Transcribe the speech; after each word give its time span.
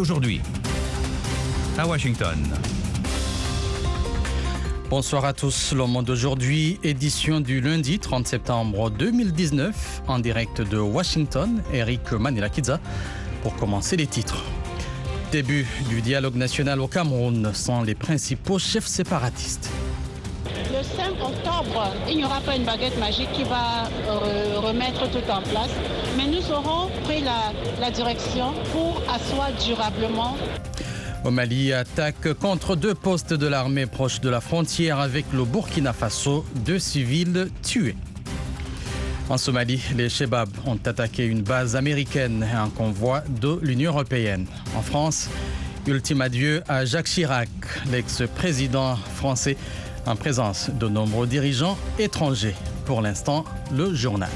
Aujourd'hui, 0.00 0.40
à 1.76 1.86
Washington. 1.86 2.38
Bonsoir 4.88 5.26
à 5.26 5.34
tous. 5.34 5.74
Le 5.74 5.84
monde 5.84 6.06
d'aujourd'hui, 6.06 6.80
édition 6.82 7.40
du 7.40 7.60
lundi 7.60 7.98
30 7.98 8.26
septembre 8.26 8.88
2019, 8.88 10.04
en 10.08 10.18
direct 10.18 10.62
de 10.62 10.78
Washington, 10.78 11.62
Eric 11.74 12.12
Manilakidza, 12.12 12.80
pour 13.42 13.54
commencer 13.56 13.98
les 13.98 14.06
titres. 14.06 14.42
Début 15.32 15.66
du 15.90 16.00
dialogue 16.00 16.36
national 16.36 16.80
au 16.80 16.88
Cameroun 16.88 17.52
sont 17.52 17.82
les 17.82 17.94
principaux 17.94 18.58
chefs 18.58 18.86
séparatistes. 18.86 19.68
Le 20.72 20.82
5 20.82 21.10
octobre, 21.22 21.92
il 22.08 22.16
n'y 22.16 22.24
aura 22.24 22.40
pas 22.40 22.56
une 22.56 22.64
baguette 22.64 22.98
magique 22.98 23.30
qui 23.32 23.44
va 23.44 23.84
euh, 24.08 24.60
remettre 24.60 25.10
tout 25.10 25.30
en 25.30 25.42
place, 25.42 25.70
mais 26.16 26.26
nous 26.26 26.50
aurons 26.50 26.88
pris 27.04 27.22
la, 27.22 27.90
direction 27.90 28.52
pour 28.72 29.02
asseoir 29.12 29.50
durablement 29.64 30.36
Au 31.24 31.30
Mali, 31.30 31.72
attaque 31.72 32.34
contre 32.34 32.76
deux 32.76 32.94
postes 32.94 33.34
de 33.34 33.46
l'armée 33.46 33.86
proches 33.86 34.20
de 34.20 34.28
la 34.28 34.40
frontière 34.40 35.00
avec 35.00 35.26
le 35.32 35.44
Burkina 35.44 35.92
Faso, 35.92 36.44
deux 36.64 36.78
civils 36.78 37.50
tués. 37.62 37.96
En 39.28 39.38
Somalie, 39.38 39.80
les 39.96 40.08
Shebabs 40.08 40.50
ont 40.66 40.78
attaqué 40.84 41.24
une 41.24 41.42
base 41.42 41.76
américaine 41.76 42.46
et 42.48 42.56
un 42.56 42.68
convoi 42.68 43.22
de 43.40 43.58
l'Union 43.62 43.92
européenne. 43.92 44.46
En 44.76 44.82
France, 44.82 45.28
ultime 45.86 46.20
adieu 46.20 46.62
à 46.68 46.84
Jacques 46.84 47.06
Chirac, 47.06 47.48
l'ex-président 47.90 48.96
français, 48.96 49.56
en 50.06 50.16
présence 50.16 50.70
de 50.70 50.88
nombreux 50.88 51.26
dirigeants 51.26 51.78
étrangers. 51.98 52.56
Pour 52.86 53.02
l'instant, 53.02 53.44
le 53.72 53.94
journal. 53.94 54.30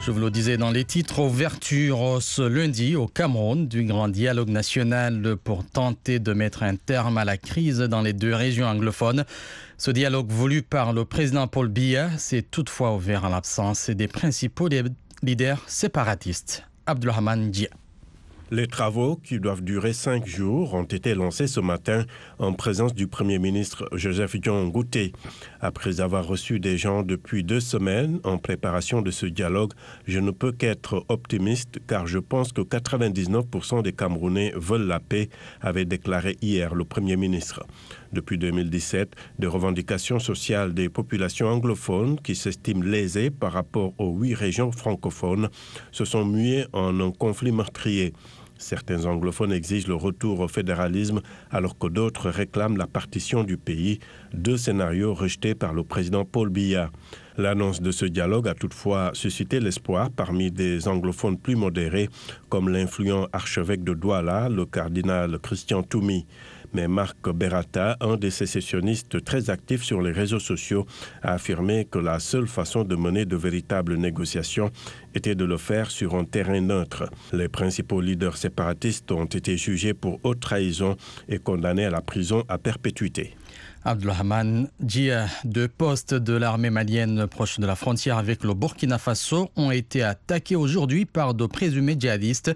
Je 0.00 0.12
vous 0.12 0.18
le 0.20 0.30
disais 0.30 0.56
dans 0.56 0.70
les 0.70 0.84
titres, 0.84 1.18
ouverture 1.18 2.22
ce 2.22 2.40
lundi 2.40 2.96
au 2.96 3.06
Cameroun 3.06 3.68
du 3.68 3.84
grand 3.84 4.08
dialogue 4.08 4.48
national 4.48 5.36
pour 5.36 5.62
tenter 5.62 6.18
de 6.18 6.32
mettre 6.32 6.62
un 6.62 6.76
terme 6.76 7.18
à 7.18 7.26
la 7.26 7.36
crise 7.36 7.80
dans 7.80 8.00
les 8.00 8.14
deux 8.14 8.34
régions 8.34 8.66
anglophones. 8.66 9.26
Ce 9.76 9.90
dialogue 9.90 10.30
voulu 10.30 10.62
par 10.62 10.94
le 10.94 11.04
président 11.04 11.46
Paul 11.46 11.68
Biya 11.68 12.16
s'est 12.16 12.42
toutefois 12.42 12.94
ouvert 12.94 13.26
en 13.26 13.28
l'absence 13.28 13.90
des 13.90 14.08
principaux 14.08 14.70
leaders 15.22 15.62
séparatistes. 15.66 16.64
Abdulrahman 16.86 17.50
Dia. 17.50 17.68
Les 18.52 18.66
travaux, 18.66 19.14
qui 19.14 19.38
doivent 19.38 19.62
durer 19.62 19.92
cinq 19.92 20.26
jours, 20.26 20.74
ont 20.74 20.82
été 20.82 21.14
lancés 21.14 21.46
ce 21.46 21.60
matin 21.60 22.04
en 22.40 22.52
présence 22.52 22.94
du 22.94 23.06
Premier 23.06 23.38
ministre 23.38 23.88
Joseph 23.92 24.34
John 24.42 24.72
Gouté. 24.72 25.12
Après 25.60 26.00
avoir 26.00 26.26
reçu 26.26 26.58
des 26.58 26.76
gens 26.76 27.04
depuis 27.04 27.44
deux 27.44 27.60
semaines 27.60 28.18
en 28.24 28.38
préparation 28.38 29.02
de 29.02 29.12
ce 29.12 29.26
dialogue, 29.26 29.72
je 30.08 30.18
ne 30.18 30.32
peux 30.32 30.50
qu'être 30.50 31.04
optimiste 31.08 31.78
car 31.86 32.08
je 32.08 32.18
pense 32.18 32.52
que 32.52 32.62
99% 32.62 33.84
des 33.84 33.92
Camerounais 33.92 34.52
veulent 34.56 34.88
la 34.88 34.98
paix, 34.98 35.28
avait 35.60 35.84
déclaré 35.84 36.36
hier 36.42 36.74
le 36.74 36.84
Premier 36.84 37.16
ministre. 37.16 37.64
Depuis 38.12 38.36
2017, 38.36 39.14
des 39.38 39.46
revendications 39.46 40.18
sociales 40.18 40.74
des 40.74 40.88
populations 40.88 41.46
anglophones 41.46 42.18
qui 42.18 42.34
s'estiment 42.34 42.82
lésées 42.82 43.30
par 43.30 43.52
rapport 43.52 43.92
aux 43.98 44.10
huit 44.10 44.34
régions 44.34 44.72
francophones 44.72 45.50
se 45.92 46.04
sont 46.04 46.24
muées 46.24 46.66
en 46.72 46.98
un 46.98 47.12
conflit 47.12 47.52
meurtrier. 47.52 48.12
Certains 48.60 49.06
anglophones 49.06 49.52
exigent 49.52 49.88
le 49.88 49.94
retour 49.94 50.40
au 50.40 50.46
fédéralisme 50.46 51.22
alors 51.50 51.78
que 51.78 51.86
d'autres 51.86 52.28
réclament 52.28 52.76
la 52.76 52.86
partition 52.86 53.42
du 53.42 53.56
pays, 53.56 54.00
deux 54.34 54.58
scénarios 54.58 55.14
rejetés 55.14 55.54
par 55.54 55.72
le 55.72 55.82
président 55.82 56.26
Paul 56.26 56.50
Biya. 56.50 56.90
L'annonce 57.38 57.80
de 57.80 57.90
ce 57.90 58.04
dialogue 58.04 58.48
a 58.48 58.54
toutefois 58.54 59.12
suscité 59.14 59.60
l'espoir 59.60 60.10
parmi 60.10 60.50
des 60.50 60.88
anglophones 60.88 61.38
plus 61.38 61.56
modérés 61.56 62.10
comme 62.50 62.68
l'influent 62.68 63.28
archevêque 63.32 63.82
de 63.82 63.94
Douala, 63.94 64.50
le 64.50 64.66
cardinal 64.66 65.38
Christian 65.38 65.82
Toumi. 65.82 66.26
Mais 66.72 66.88
Marc 66.88 67.28
Berata, 67.30 67.96
un 68.00 68.16
des 68.16 68.30
sécessionnistes 68.30 69.24
très 69.24 69.50
actifs 69.50 69.82
sur 69.82 70.02
les 70.02 70.12
réseaux 70.12 70.38
sociaux, 70.38 70.86
a 71.22 71.34
affirmé 71.34 71.86
que 71.90 71.98
la 71.98 72.18
seule 72.18 72.46
façon 72.46 72.84
de 72.84 72.96
mener 72.96 73.24
de 73.24 73.36
véritables 73.36 73.96
négociations 73.96 74.70
était 75.14 75.34
de 75.34 75.44
le 75.44 75.56
faire 75.56 75.90
sur 75.90 76.14
un 76.14 76.24
terrain 76.24 76.60
neutre. 76.60 77.10
Les 77.32 77.48
principaux 77.48 78.00
leaders 78.00 78.36
séparatistes 78.36 79.10
ont 79.12 79.24
été 79.24 79.56
jugés 79.56 79.94
pour 79.94 80.20
haute 80.22 80.40
trahison 80.40 80.96
et 81.28 81.38
condamnés 81.38 81.86
à 81.86 81.90
la 81.90 82.00
prison 82.00 82.44
à 82.48 82.58
perpétuité. 82.58 83.34
Abdulrahman 83.82 84.68
Dia, 84.78 85.26
deux 85.44 85.66
postes 85.66 86.12
de 86.12 86.34
l'armée 86.34 86.68
malienne 86.68 87.26
proche 87.26 87.58
de 87.58 87.66
la 87.66 87.76
frontière 87.76 88.18
avec 88.18 88.44
le 88.44 88.52
Burkina 88.52 88.98
Faso 88.98 89.50
ont 89.56 89.70
été 89.70 90.02
attaqués 90.02 90.56
aujourd'hui 90.56 91.06
par 91.06 91.32
de 91.32 91.46
présumés 91.46 91.96
djihadistes, 91.98 92.54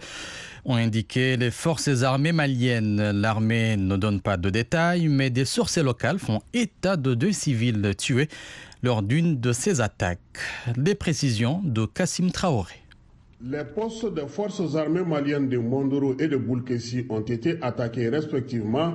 ont 0.64 0.76
indiqué 0.76 1.36
les 1.36 1.50
forces 1.50 2.02
armées 2.02 2.32
maliennes. 2.32 3.10
L'armée 3.10 3.76
ne 3.76 3.96
donne 3.96 4.20
pas 4.20 4.36
de 4.36 4.50
détails, 4.50 5.08
mais 5.08 5.30
des 5.30 5.44
sources 5.44 5.78
locales 5.78 6.18
font 6.18 6.40
état 6.52 6.96
de 6.96 7.14
deux 7.14 7.32
civils 7.32 7.94
tués 7.96 8.28
lors 8.82 9.02
d'une 9.02 9.40
de 9.40 9.52
ces 9.52 9.80
attaques. 9.80 10.38
Les 10.76 10.94
précisions 10.94 11.60
de 11.64 11.86
Kassim 11.86 12.30
Traoré. 12.30 12.74
Les 13.46 13.64
postes 13.64 14.14
des 14.14 14.26
forces 14.26 14.74
armées 14.74 15.04
maliennes 15.04 15.48
de 15.48 15.58
Mondoro 15.58 16.14
et 16.18 16.28
de 16.28 16.36
Boulkessi 16.36 17.06
ont 17.10 17.20
été 17.20 17.58
attaqués 17.62 18.08
respectivement 18.08 18.94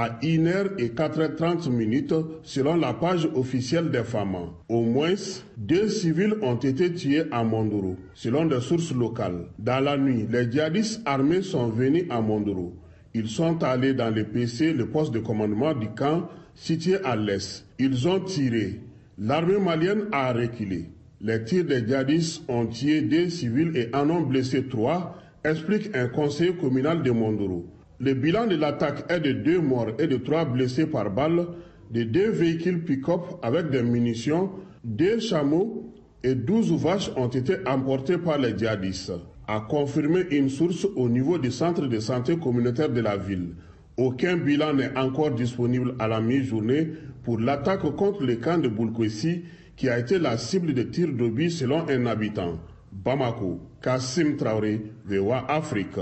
à 0.00 0.10
1h 0.22 0.78
et 0.78 0.90
4h30 0.90 1.70
minutes 1.70 2.14
selon 2.44 2.76
la 2.76 2.94
page 2.94 3.28
officielle 3.34 3.90
des 3.90 4.04
femmes. 4.04 4.36
Au 4.68 4.82
moins, 4.82 5.14
deux 5.56 5.88
civils 5.88 6.36
ont 6.40 6.54
été 6.54 6.92
tués 6.92 7.24
à 7.32 7.42
Mondoro, 7.42 7.96
selon 8.14 8.44
des 8.46 8.60
sources 8.60 8.94
locales. 8.94 9.46
Dans 9.58 9.80
la 9.82 9.96
nuit, 9.98 10.24
les 10.30 10.48
djihadistes 10.48 11.02
armés 11.04 11.42
sont 11.42 11.66
venus 11.66 12.04
à 12.10 12.20
Mondoro. 12.20 12.76
Ils 13.12 13.26
sont 13.26 13.60
allés 13.64 13.92
dans 13.92 14.14
le 14.14 14.22
PC, 14.22 14.72
le 14.72 14.86
poste 14.86 15.12
de 15.12 15.18
commandement 15.18 15.74
du 15.74 15.88
camp 15.88 16.28
situé 16.54 16.98
à 17.04 17.16
l'est. 17.16 17.66
Ils 17.80 18.06
ont 18.06 18.20
tiré. 18.20 18.80
L'armée 19.18 19.58
malienne 19.58 20.04
a 20.12 20.32
reculé. 20.32 20.90
Les 21.20 21.42
tirs 21.42 21.64
des 21.64 21.84
djihadistes 21.84 22.44
ont 22.46 22.66
tué 22.66 23.00
deux 23.00 23.30
civils 23.30 23.76
et 23.76 23.88
en 23.92 24.08
ont 24.10 24.20
blessé 24.20 24.62
trois, 24.68 25.18
explique 25.42 25.90
un 25.96 26.06
conseiller 26.06 26.52
communal 26.52 27.02
de 27.02 27.10
Mondoro. 27.10 27.66
Le 28.00 28.14
bilan 28.14 28.46
de 28.46 28.54
l'attaque 28.54 29.10
est 29.10 29.18
de 29.18 29.32
deux 29.32 29.60
morts 29.60 29.90
et 29.98 30.06
de 30.06 30.18
trois 30.18 30.44
blessés 30.44 30.86
par 30.86 31.10
balle, 31.10 31.46
de 31.90 32.04
deux 32.04 32.30
véhicules 32.30 32.84
pick-up 32.84 33.22
avec 33.42 33.70
des 33.70 33.82
munitions, 33.82 34.50
deux 34.84 35.18
chameaux 35.18 35.92
et 36.22 36.36
douze 36.36 36.72
vaches 36.72 37.10
ont 37.16 37.26
été 37.26 37.56
emportés 37.66 38.18
par 38.18 38.38
les 38.38 38.56
djihadistes, 38.56 39.12
a 39.48 39.60
confirmé 39.68 40.26
une 40.30 40.48
source 40.48 40.86
au 40.94 41.08
niveau 41.08 41.38
du 41.38 41.50
centre 41.50 41.86
de 41.88 41.98
santé 41.98 42.36
communautaire 42.36 42.90
de 42.90 43.00
la 43.00 43.16
ville. 43.16 43.54
Aucun 43.96 44.36
bilan 44.36 44.74
n'est 44.74 44.96
encore 44.96 45.32
disponible 45.32 45.96
à 45.98 46.06
la 46.06 46.20
mi-journée 46.20 46.92
pour 47.24 47.40
l'attaque 47.40 47.82
contre 47.96 48.22
le 48.22 48.36
camp 48.36 48.58
de 48.62 48.68
Boulkwesi 48.68 49.42
qui 49.74 49.88
a 49.88 49.98
été 49.98 50.20
la 50.20 50.38
cible 50.38 50.72
de 50.72 50.84
tirs 50.84 51.12
d'obus 51.12 51.50
selon 51.50 51.88
un 51.88 52.06
habitant. 52.06 52.60
Bamako, 52.92 53.58
Kassim 53.82 54.36
Traoré, 54.36 54.82
VOA 55.04 55.50
Afrique. 55.50 55.98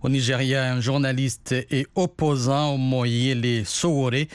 Au 0.00 0.08
Nigeria, 0.08 0.72
un 0.72 0.80
journaliste 0.80 1.52
et 1.70 1.88
opposant 1.96 2.76
Moyele 2.76 3.66
Sowore 3.66 4.26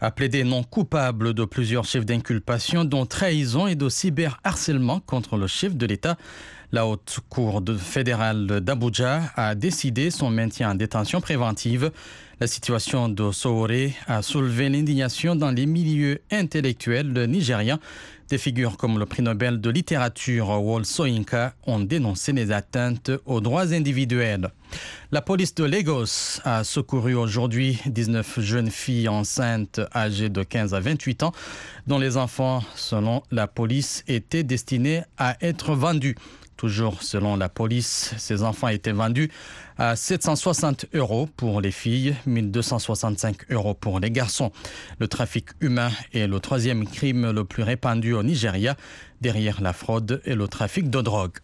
a 0.00 0.10
plaidé 0.10 0.44
non 0.44 0.62
coupable 0.62 1.34
de 1.34 1.44
plusieurs 1.44 1.84
chefs 1.84 2.06
d'inculpation, 2.06 2.86
dont 2.86 3.04
trahison 3.04 3.66
et 3.66 3.74
de 3.74 3.90
cyberharcèlement 3.90 5.00
contre 5.00 5.36
le 5.36 5.46
chef 5.46 5.76
de 5.76 5.84
l'État. 5.84 6.16
La 6.72 6.86
haute 6.86 7.18
cour 7.28 7.62
fédérale 7.78 8.60
d'Abuja 8.62 9.24
a 9.36 9.54
décidé 9.54 10.10
son 10.10 10.30
maintien 10.30 10.70
en 10.70 10.74
détention 10.74 11.20
préventive. 11.20 11.90
La 12.40 12.46
situation 12.46 13.10
de 13.10 13.30
Sowore 13.30 13.90
a 14.06 14.22
soulevé 14.22 14.70
l'indignation 14.70 15.36
dans 15.36 15.50
les 15.50 15.66
milieux 15.66 16.22
intellectuels 16.30 17.26
nigériens. 17.26 17.78
Des 18.30 18.38
figures 18.38 18.76
comme 18.76 19.00
le 19.00 19.06
prix 19.06 19.22
Nobel 19.22 19.60
de 19.60 19.70
littérature 19.70 20.50
Wall 20.50 20.84
Soyinka 20.84 21.52
ont 21.66 21.80
dénoncé 21.80 22.32
les 22.32 22.52
atteintes 22.52 23.10
aux 23.26 23.40
droits 23.40 23.72
individuels. 23.72 24.50
La 25.10 25.20
police 25.20 25.52
de 25.56 25.64
Lagos 25.64 26.38
a 26.44 26.62
secouru 26.62 27.14
aujourd'hui 27.14 27.80
19 27.86 28.38
jeunes 28.38 28.70
filles 28.70 29.08
enceintes 29.08 29.80
âgées 29.92 30.28
de 30.28 30.44
15 30.44 30.74
à 30.74 30.78
28 30.78 31.24
ans 31.24 31.32
dont 31.88 31.98
les 31.98 32.16
enfants, 32.16 32.62
selon 32.76 33.24
la 33.32 33.48
police, 33.48 34.04
étaient 34.06 34.44
destinés 34.44 35.02
à 35.18 35.36
être 35.40 35.74
vendus. 35.74 36.14
Toujours 36.60 37.02
selon 37.02 37.36
la 37.36 37.48
police, 37.48 38.12
ces 38.18 38.42
enfants 38.42 38.68
étaient 38.68 38.92
vendus 38.92 39.30
à 39.78 39.96
760 39.96 40.84
euros 40.92 41.26
pour 41.34 41.62
les 41.62 41.70
filles, 41.70 42.14
1265 42.26 43.50
euros 43.50 43.72
pour 43.72 43.98
les 43.98 44.10
garçons. 44.10 44.52
Le 44.98 45.08
trafic 45.08 45.46
humain 45.62 45.90
est 46.12 46.26
le 46.26 46.38
troisième 46.38 46.86
crime 46.86 47.30
le 47.30 47.44
plus 47.46 47.62
répandu 47.62 48.12
au 48.12 48.22
Nigeria, 48.22 48.76
derrière 49.22 49.62
la 49.62 49.72
fraude 49.72 50.20
et 50.26 50.34
le 50.34 50.48
trafic 50.48 50.90
de 50.90 51.00
drogue. 51.00 51.38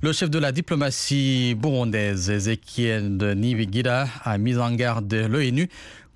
Le 0.00 0.12
chef 0.12 0.30
de 0.30 0.38
la 0.38 0.52
diplomatie 0.52 1.56
burundaise, 1.56 2.30
Ezekiel 2.30 3.16
Nivigira, 3.36 4.06
a 4.24 4.38
mis 4.38 4.56
en 4.56 4.72
garde 4.72 5.12
l'ONU 5.12 5.68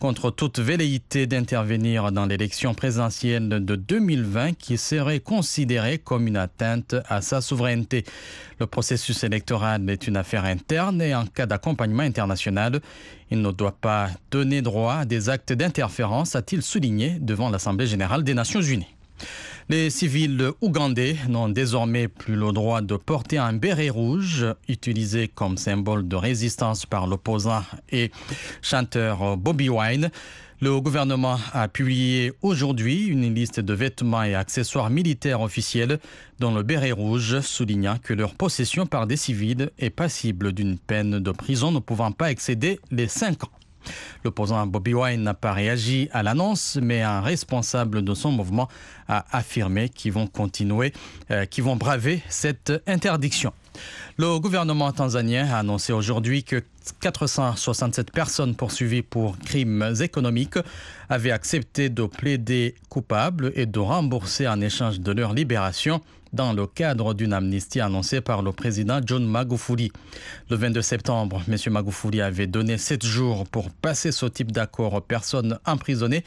contre 0.02 0.32
toute 0.32 0.58
velléité 0.58 1.28
d'intervenir 1.28 2.10
dans 2.10 2.26
l'élection 2.26 2.74
présidentielle 2.74 3.48
de 3.48 3.76
2020 3.76 4.54
qui 4.54 4.76
serait 4.76 5.20
considérée 5.20 5.98
comme 5.98 6.26
une 6.26 6.36
atteinte 6.36 6.96
à 7.08 7.22
sa 7.22 7.40
souveraineté. 7.40 8.04
Le 8.58 8.66
processus 8.66 9.22
électoral 9.22 9.88
est 9.88 10.08
une 10.08 10.16
affaire 10.16 10.44
interne 10.44 11.00
et 11.00 11.14
en 11.14 11.24
cas 11.26 11.46
d'accompagnement 11.46 12.02
international, 12.02 12.80
il 13.30 13.42
ne 13.42 13.52
doit 13.52 13.76
pas 13.80 14.10
donner 14.32 14.60
droit 14.60 14.94
à 14.94 15.04
des 15.04 15.28
actes 15.28 15.52
d'interférence, 15.52 16.34
a-t-il 16.34 16.62
souligné 16.62 17.18
devant 17.20 17.48
l'Assemblée 17.48 17.86
générale 17.86 18.24
des 18.24 18.34
Nations 18.34 18.60
unies. 18.60 18.94
Les 19.68 19.90
civils 19.90 20.50
ougandais 20.60 21.16
n'ont 21.28 21.48
désormais 21.48 22.08
plus 22.08 22.34
le 22.34 22.52
droit 22.52 22.80
de 22.80 22.96
porter 22.96 23.38
un 23.38 23.52
béret 23.52 23.90
rouge, 23.90 24.46
utilisé 24.68 25.28
comme 25.28 25.56
symbole 25.56 26.08
de 26.08 26.16
résistance 26.16 26.84
par 26.84 27.06
l'opposant 27.06 27.62
et 27.90 28.10
chanteur 28.60 29.36
Bobby 29.36 29.68
Wine. 29.68 30.10
Le 30.60 30.80
gouvernement 30.80 31.38
a 31.52 31.68
publié 31.68 32.32
aujourd'hui 32.42 33.06
une 33.06 33.34
liste 33.34 33.60
de 33.60 33.72
vêtements 33.74 34.22
et 34.22 34.34
accessoires 34.34 34.90
militaires 34.90 35.40
officiels 35.40 35.98
dont 36.38 36.54
le 36.54 36.62
béret 36.62 36.92
rouge, 36.92 37.40
soulignant 37.40 37.98
que 38.02 38.14
leur 38.14 38.34
possession 38.34 38.86
par 38.86 39.06
des 39.06 39.16
civils 39.16 39.70
est 39.78 39.90
passible 39.90 40.52
d'une 40.52 40.78
peine 40.78 41.18
de 41.18 41.30
prison 41.30 41.72
ne 41.72 41.80
pouvant 41.80 42.12
pas 42.12 42.30
excéder 42.30 42.78
les 42.90 43.08
5 43.08 43.44
ans. 43.44 43.50
L'opposant 44.24 44.66
Bobby 44.66 44.94
Wine 44.94 45.22
n'a 45.22 45.34
pas 45.34 45.52
réagi 45.52 46.08
à 46.12 46.22
l'annonce, 46.22 46.78
mais 46.80 47.02
un 47.02 47.20
responsable 47.20 48.02
de 48.02 48.14
son 48.14 48.30
mouvement 48.30 48.68
a 49.08 49.24
affirmé 49.36 49.88
qu'ils 49.88 50.12
vont 50.12 50.26
continuer, 50.26 50.92
euh, 51.30 51.44
qu'ils 51.46 51.64
vont 51.64 51.76
braver 51.76 52.22
cette 52.28 52.72
interdiction. 52.86 53.52
Le 54.18 54.38
gouvernement 54.38 54.92
tanzanien 54.92 55.48
a 55.50 55.58
annoncé 55.58 55.92
aujourd'hui 55.92 56.44
que 56.44 56.62
467 57.00 58.10
personnes 58.10 58.54
poursuivies 58.54 59.02
pour 59.02 59.38
crimes 59.38 59.94
économiques 60.00 60.58
avaient 61.08 61.30
accepté 61.30 61.88
de 61.88 62.04
plaider 62.04 62.74
coupables 62.88 63.52
et 63.54 63.66
de 63.66 63.78
rembourser 63.78 64.46
en 64.46 64.60
échange 64.60 65.00
de 65.00 65.12
leur 65.12 65.32
libération 65.32 66.00
dans 66.32 66.52
le 66.52 66.66
cadre 66.66 67.14
d'une 67.14 67.32
amnistie 67.32 67.80
annoncée 67.80 68.20
par 68.20 68.42
le 68.42 68.52
président 68.52 69.00
John 69.04 69.24
Magufuli. 69.26 69.92
Le 70.50 70.56
22 70.56 70.82
septembre, 70.82 71.42
M. 71.48 71.56
Magufuli 71.72 72.20
avait 72.20 72.46
donné 72.46 72.78
sept 72.78 73.04
jours 73.04 73.46
pour 73.46 73.70
passer 73.70 74.12
ce 74.12 74.26
type 74.26 74.52
d'accord 74.52 74.94
aux 74.94 75.00
personnes 75.00 75.58
emprisonnées 75.66 76.24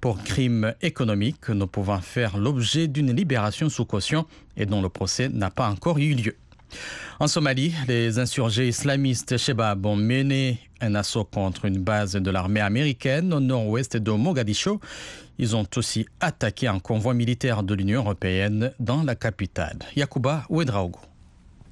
pour 0.00 0.22
crimes 0.22 0.74
économiques 0.82 1.48
ne 1.48 1.64
pouvant 1.64 2.00
faire 2.00 2.36
l'objet 2.36 2.88
d'une 2.88 3.12
libération 3.12 3.68
sous 3.68 3.84
caution 3.84 4.26
et 4.56 4.66
dont 4.66 4.82
le 4.82 4.88
procès 4.88 5.28
n'a 5.28 5.50
pas 5.50 5.68
encore 5.68 5.98
eu 5.98 6.14
lieu. 6.14 6.36
En 7.20 7.26
Somalie, 7.26 7.74
les 7.88 8.18
insurgés 8.18 8.68
islamistes 8.68 9.36
Shebab 9.38 9.84
ont 9.86 9.96
mené 9.96 10.60
un 10.80 10.94
assaut 10.94 11.24
contre 11.24 11.64
une 11.64 11.78
base 11.78 12.12
de 12.12 12.30
l'armée 12.30 12.60
américaine 12.60 13.32
au 13.32 13.40
nord-ouest 13.40 13.96
de 13.96 14.10
Mogadiscio. 14.12 14.80
Ils 15.38 15.54
ont 15.54 15.66
aussi 15.76 16.06
attaqué 16.20 16.66
un 16.66 16.80
convoi 16.80 17.14
militaire 17.14 17.62
de 17.62 17.74
l'Union 17.74 18.00
européenne 18.00 18.72
dans 18.80 19.04
la 19.04 19.14
capitale. 19.14 19.78
Yakuba 19.94 20.44
Ouedraogo. 20.48 20.98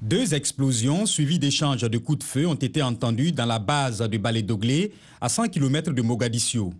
Deux 0.01 0.33
explosions 0.33 1.05
suivies 1.05 1.39
d'échanges 1.39 1.81
de 1.81 1.97
coups 1.97 2.19
de 2.19 2.23
feu 2.23 2.47
ont 2.47 2.53
été 2.53 2.81
entendues 2.81 3.31
dans 3.31 3.45
la 3.45 3.59
base 3.59 3.99
de 3.99 4.17
Balé 4.17 4.43
Doglé, 4.43 4.93
à 5.19 5.27
100 5.27 5.49
km 5.49 5.91
de 5.91 6.01
Mogadiscio. 6.01 6.71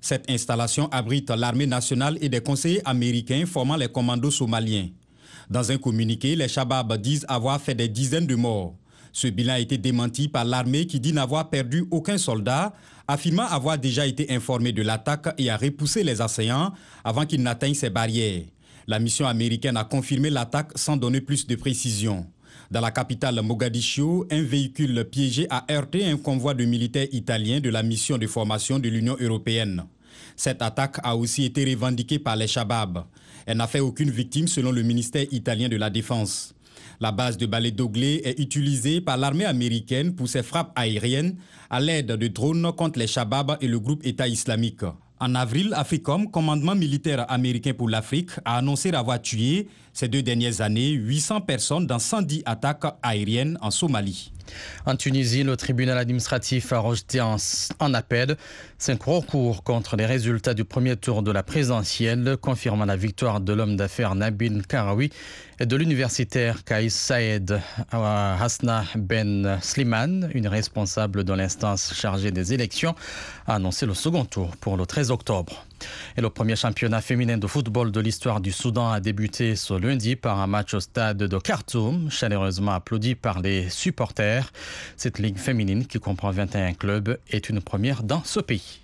Cette 0.00 0.30
installation 0.30 0.88
abrite 0.92 1.30
l'armée 1.30 1.66
nationale 1.66 2.16
et 2.22 2.28
des 2.28 2.40
conseillers 2.40 2.80
américains 2.86 3.44
formant 3.44 3.76
les 3.76 3.88
commandos 3.88 4.30
somaliens. 4.30 4.88
Dans 5.50 5.70
un 5.70 5.78
communiqué, 5.78 6.36
les 6.36 6.48
Shabab 6.48 6.96
disent 6.96 7.26
avoir 7.28 7.60
fait 7.60 7.74
des 7.74 7.88
dizaines 7.88 8.26
de 8.26 8.36
morts. 8.36 8.76
Ce 9.12 9.26
bilan 9.28 9.54
a 9.54 9.58
été 9.60 9.78
démenti 9.78 10.28
par 10.28 10.44
l'armée 10.44 10.86
qui 10.86 11.00
dit 11.00 11.12
n'avoir 11.12 11.50
perdu 11.50 11.84
aucun 11.90 12.18
soldat, 12.18 12.72
affirmant 13.08 13.46
avoir 13.46 13.78
déjà 13.78 14.06
été 14.06 14.32
informé 14.32 14.72
de 14.72 14.82
l'attaque 14.82 15.34
et 15.38 15.50
a 15.50 15.56
repoussé 15.56 16.04
les 16.04 16.20
assaillants 16.20 16.72
avant 17.04 17.26
qu'ils 17.26 17.42
n'atteignent 17.42 17.74
ces 17.74 17.90
barrières. 17.90 18.42
La 18.86 18.98
mission 18.98 19.26
américaine 19.26 19.76
a 19.76 19.84
confirmé 19.84 20.30
l'attaque 20.30 20.72
sans 20.76 20.96
donner 20.96 21.20
plus 21.20 21.46
de 21.46 21.56
précisions. 21.56 22.26
Dans 22.70 22.80
la 22.80 22.92
capitale 22.92 23.40
Mogadiscio, 23.42 24.26
un 24.30 24.42
véhicule 24.42 25.04
piégé 25.04 25.46
a 25.50 25.64
heurté 25.72 26.06
un 26.06 26.16
convoi 26.16 26.54
de 26.54 26.64
militaires 26.64 27.08
italiens 27.10 27.60
de 27.60 27.68
la 27.68 27.82
mission 27.82 28.16
de 28.16 28.26
formation 28.28 28.78
de 28.78 28.88
l'Union 28.88 29.16
européenne. 29.20 29.84
Cette 30.36 30.62
attaque 30.62 30.98
a 31.02 31.16
aussi 31.16 31.44
été 31.44 31.64
revendiquée 31.64 32.18
par 32.18 32.36
les 32.36 32.46
Shabab. 32.46 33.04
Elle 33.46 33.56
n'a 33.56 33.66
fait 33.66 33.80
aucune 33.80 34.10
victime 34.10 34.46
selon 34.46 34.70
le 34.70 34.82
ministère 34.82 35.26
italien 35.32 35.68
de 35.68 35.76
la 35.76 35.90
Défense. 35.90 36.54
La 37.02 37.12
base 37.12 37.38
de 37.38 37.46
balai 37.46 37.70
Doglé 37.70 38.20
est 38.24 38.38
utilisée 38.38 39.00
par 39.00 39.16
l'armée 39.16 39.46
américaine 39.46 40.14
pour 40.14 40.28
ses 40.28 40.42
frappes 40.42 40.70
aériennes 40.76 41.36
à 41.70 41.80
l'aide 41.80 42.08
de 42.08 42.28
drones 42.28 42.70
contre 42.76 42.98
les 42.98 43.06
Shabab 43.06 43.56
et 43.62 43.68
le 43.68 43.80
groupe 43.80 44.04
État 44.04 44.28
islamique. 44.28 44.82
En 45.18 45.34
avril, 45.34 45.72
AFRICOM, 45.74 46.30
commandement 46.30 46.74
militaire 46.74 47.24
américain 47.30 47.72
pour 47.72 47.88
l'Afrique, 47.88 48.32
a 48.44 48.58
annoncé 48.58 48.90
avoir 48.90 49.22
tué 49.22 49.68
ces 49.94 50.08
deux 50.08 50.22
dernières 50.22 50.60
années 50.60 50.90
800 50.90 51.40
personnes 51.40 51.86
dans 51.86 51.98
110 51.98 52.42
attaques 52.44 52.84
aériennes 53.02 53.56
en 53.62 53.70
Somalie. 53.70 54.30
En 54.86 54.96
Tunisie, 54.96 55.42
le 55.42 55.56
tribunal 55.56 55.98
administratif 55.98 56.72
a 56.72 56.78
rejeté 56.78 57.20
en, 57.20 57.36
appel 57.94 58.36
cinq 58.78 59.02
recours 59.02 59.62
contre 59.62 59.96
les 59.96 60.06
résultats 60.06 60.54
du 60.54 60.64
premier 60.64 60.96
tour 60.96 61.22
de 61.22 61.30
la 61.30 61.42
présidentielle, 61.42 62.36
confirmant 62.40 62.84
la 62.84 62.96
victoire 62.96 63.40
de 63.40 63.52
l'homme 63.52 63.76
d'affaires 63.76 64.14
Nabil 64.14 64.66
Karawi 64.66 65.10
et 65.58 65.66
de 65.66 65.76
l'universitaire 65.76 66.64
Kaïs 66.64 66.94
Saed 66.94 67.60
Hasna 67.92 68.84
Ben 68.96 69.58
Sliman, 69.60 70.30
une 70.34 70.48
responsable 70.48 71.24
de 71.24 71.32
l'instance 71.32 71.92
chargée 71.94 72.30
des 72.30 72.54
élections, 72.54 72.94
a 73.46 73.56
annoncé 73.56 73.86
le 73.86 73.94
second 73.94 74.24
tour 74.24 74.56
pour 74.56 74.76
le 74.76 74.86
13 74.86 75.10
octobre. 75.10 75.66
Et 76.16 76.20
le 76.20 76.30
premier 76.30 76.56
championnat 76.56 77.00
féminin 77.00 77.38
de 77.38 77.46
football 77.46 77.92
de 77.92 78.00
l'histoire 78.00 78.40
du 78.40 78.52
Soudan 78.52 78.90
a 78.90 79.00
débuté 79.00 79.56
ce 79.56 79.74
lundi 79.74 80.16
par 80.16 80.38
un 80.38 80.46
match 80.46 80.74
au 80.74 80.80
stade 80.80 81.18
de 81.18 81.38
Khartoum, 81.38 82.10
chaleureusement 82.10 82.72
applaudi 82.72 83.14
par 83.14 83.40
les 83.40 83.68
supporters. 83.68 84.52
Cette 84.96 85.18
ligue 85.18 85.38
féminine, 85.38 85.86
qui 85.86 85.98
comprend 85.98 86.30
21 86.30 86.74
clubs, 86.74 87.18
est 87.30 87.48
une 87.48 87.60
première 87.60 88.02
dans 88.02 88.22
ce 88.24 88.40
pays. 88.40 88.80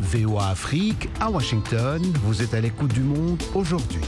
VOA 0.00 0.48
Afrique, 0.48 1.08
à 1.20 1.30
Washington, 1.30 2.02
vous 2.22 2.42
êtes 2.42 2.54
à 2.54 2.60
l'écoute 2.60 2.94
du 2.94 3.02
monde 3.02 3.42
aujourd'hui. 3.54 4.00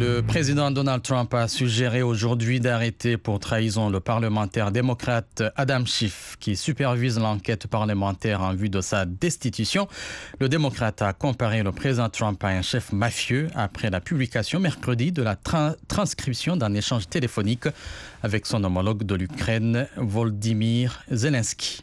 Le 0.00 0.22
président 0.22 0.70
Donald 0.70 1.02
Trump 1.02 1.34
a 1.34 1.46
suggéré 1.46 2.00
aujourd'hui 2.00 2.58
d'arrêter 2.58 3.18
pour 3.18 3.38
trahison 3.38 3.90
le 3.90 4.00
parlementaire 4.00 4.70
démocrate 4.70 5.42
Adam 5.56 5.84
Schiff 5.84 6.36
qui 6.40 6.56
supervise 6.56 7.18
l'enquête 7.18 7.66
parlementaire 7.66 8.40
en 8.40 8.54
vue 8.54 8.70
de 8.70 8.80
sa 8.80 9.04
destitution. 9.04 9.88
Le 10.38 10.48
démocrate 10.48 11.02
a 11.02 11.12
comparé 11.12 11.62
le 11.62 11.72
président 11.72 12.08
Trump 12.08 12.42
à 12.42 12.48
un 12.48 12.62
chef 12.62 12.94
mafieux 12.94 13.48
après 13.54 13.90
la 13.90 14.00
publication 14.00 14.58
mercredi 14.58 15.12
de 15.12 15.22
la 15.22 15.36
transcription 15.36 16.56
d'un 16.56 16.72
échange 16.72 17.06
téléphonique 17.06 17.68
avec 18.22 18.46
son 18.46 18.64
homologue 18.64 19.04
de 19.04 19.14
l'Ukraine, 19.14 19.86
Volodymyr 19.98 21.02
Zelensky. 21.10 21.82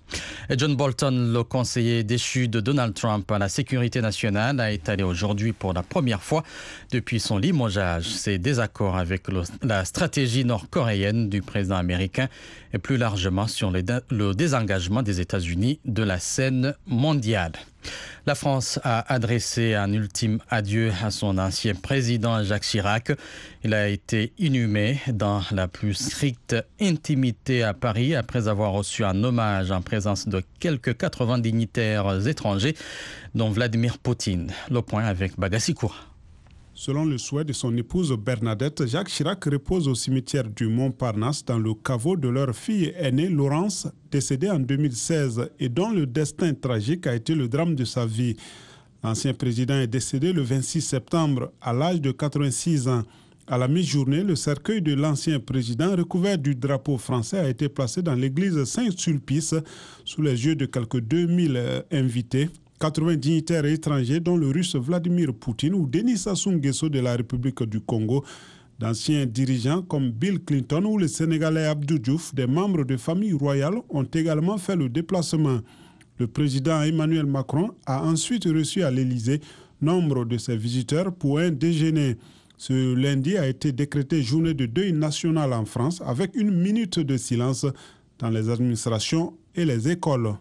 John 0.55 0.75
Bolton, 0.75 1.33
le 1.33 1.43
conseiller 1.43 2.03
déchu 2.03 2.47
de 2.47 2.61
Donald 2.61 2.95
Trump 2.95 3.31
à 3.31 3.37
la 3.37 3.49
sécurité 3.49 4.01
nationale, 4.01 4.59
a 4.59 4.71
étalé 4.71 5.03
aujourd'hui 5.03 5.53
pour 5.53 5.73
la 5.73 5.83
première 5.83 6.23
fois 6.23 6.43
depuis 6.91 7.19
son 7.19 7.37
limogeage 7.37 8.06
ses 8.07 8.37
désaccords 8.37 8.97
avec 8.97 9.23
la 9.61 9.85
stratégie 9.85 10.45
nord-coréenne 10.45 11.29
du 11.29 11.41
président 11.41 11.77
américain 11.77 12.27
et 12.73 12.77
plus 12.77 12.97
largement 12.97 13.47
sur 13.47 13.71
le 13.71 14.33
désengagement 14.33 15.03
des 15.03 15.21
États-Unis 15.21 15.79
de 15.85 16.03
la 16.03 16.19
scène 16.19 16.75
mondiale. 16.85 17.53
La 18.25 18.35
France 18.35 18.79
a 18.83 19.13
adressé 19.13 19.73
un 19.73 19.93
ultime 19.93 20.39
adieu 20.49 20.91
à 21.01 21.11
son 21.11 21.37
ancien 21.37 21.75
président 21.75 22.43
Jacques 22.43 22.63
Chirac. 22.63 23.13
Il 23.63 23.73
a 23.73 23.87
été 23.87 24.33
inhumé 24.37 24.99
dans 25.07 25.41
la 25.51 25.67
plus 25.67 25.93
stricte 25.93 26.55
intimité 26.81 27.63
à 27.63 27.73
Paris 27.73 28.15
après 28.15 28.49
avoir 28.49 28.73
reçu 28.73 29.05
un 29.05 29.23
hommage 29.23 29.71
en 29.71 29.81
présence 29.81 30.27
de 30.27 30.43
quelques 30.59 30.97
80 30.97 31.39
dignitaires 31.39 32.27
étrangers, 32.27 32.75
dont 33.33 33.49
Vladimir 33.49 33.97
Poutine. 33.97 34.51
Le 34.69 34.81
point 34.81 35.05
avec 35.05 35.39
Bagassi 35.39 35.73
Selon 36.79 37.05
le 37.05 37.17
souhait 37.17 37.43
de 37.43 37.53
son 37.53 37.75
épouse 37.75 38.15
Bernadette, 38.15 38.85
Jacques 38.85 39.09
Chirac 39.09 39.43
repose 39.45 39.87
au 39.87 39.95
cimetière 39.95 40.47
du 40.47 40.67
Montparnasse 40.67 41.43
dans 41.43 41.57
le 41.57 41.73
caveau 41.73 42.15
de 42.15 42.27
leur 42.27 42.55
fille 42.55 42.93
aînée 42.99 43.29
Laurence, 43.29 43.87
décédée 44.11 44.51
en 44.51 44.59
2016 44.59 45.49
et 45.59 45.69
dont 45.69 45.89
le 45.89 46.05
destin 46.05 46.53
tragique 46.53 47.07
a 47.07 47.15
été 47.15 47.33
le 47.33 47.47
drame 47.47 47.73
de 47.73 47.83
sa 47.83 48.05
vie. 48.05 48.35
L'ancien 49.03 49.33
président 49.33 49.73
est 49.73 49.87
décédé 49.87 50.31
le 50.31 50.43
26 50.43 50.81
septembre 50.81 51.51
à 51.61 51.73
l'âge 51.73 51.99
de 51.99 52.11
86 52.11 52.87
ans. 52.89 53.01
À 53.47 53.57
la 53.57 53.67
mi-journée, 53.67 54.21
le 54.21 54.35
cercueil 54.35 54.83
de 54.83 54.93
l'ancien 54.93 55.39
président 55.39 55.95
recouvert 55.95 56.37
du 56.37 56.53
drapeau 56.53 56.99
français 56.99 57.39
a 57.39 57.49
été 57.49 57.69
placé 57.69 58.03
dans 58.03 58.13
l'église 58.13 58.63
Saint-Sulpice 58.65 59.55
sous 60.05 60.21
les 60.21 60.45
yeux 60.45 60.55
de 60.55 60.67
quelques 60.67 60.99
2000 60.99 61.85
invités 61.91 62.49
80 62.79 63.15
dignitaires 63.15 63.65
étrangers, 63.65 64.19
dont 64.19 64.37
le 64.37 64.47
russe 64.49 64.75
Vladimir 64.75 65.33
Poutine 65.33 65.73
ou 65.73 65.87
Denis 65.87 66.17
Sassou 66.17 66.51
Nguesso 66.51 66.89
de 66.89 66.99
la 66.99 67.15
République 67.15 67.63
du 67.63 67.79
Congo, 67.81 68.23
D'anciens 68.79 69.25
dirigeants 69.25 69.81
comme 69.81 70.11
Bill 70.11 70.39
Clinton 70.39 70.83
ou 70.85 70.99
le 70.99 71.07
Sénégalais 71.07 71.65
Abdou 71.65 71.97
Diouf, 71.97 72.35
des 72.35 72.45
membres 72.45 72.83
de 72.83 72.95
familles 72.95 73.33
royales, 73.33 73.81
ont 73.89 74.03
également 74.03 74.59
fait 74.59 74.75
le 74.75 74.87
déplacement. 74.87 75.61
Le 76.19 76.27
président 76.27 76.83
Emmanuel 76.83 77.25
Macron 77.25 77.71
a 77.87 78.03
ensuite 78.03 78.45
reçu 78.45 78.83
à 78.83 78.91
l'Élysée 78.91 79.41
nombre 79.81 80.25
de 80.25 80.37
ses 80.37 80.55
visiteurs 80.57 81.11
pour 81.11 81.39
un 81.39 81.49
déjeuner. 81.49 82.17
Ce 82.57 82.93
lundi 82.93 83.35
a 83.37 83.47
été 83.47 83.71
décrété 83.71 84.21
journée 84.21 84.53
de 84.53 84.67
deuil 84.67 84.93
national 84.93 85.53
en 85.53 85.65
France 85.65 85.99
avec 86.05 86.35
une 86.35 86.51
minute 86.51 86.99
de 86.99 87.17
silence 87.17 87.65
dans 88.19 88.29
les 88.29 88.47
administrations 88.47 89.33
et 89.55 89.65
les 89.65 89.89
écoles. 89.89 90.33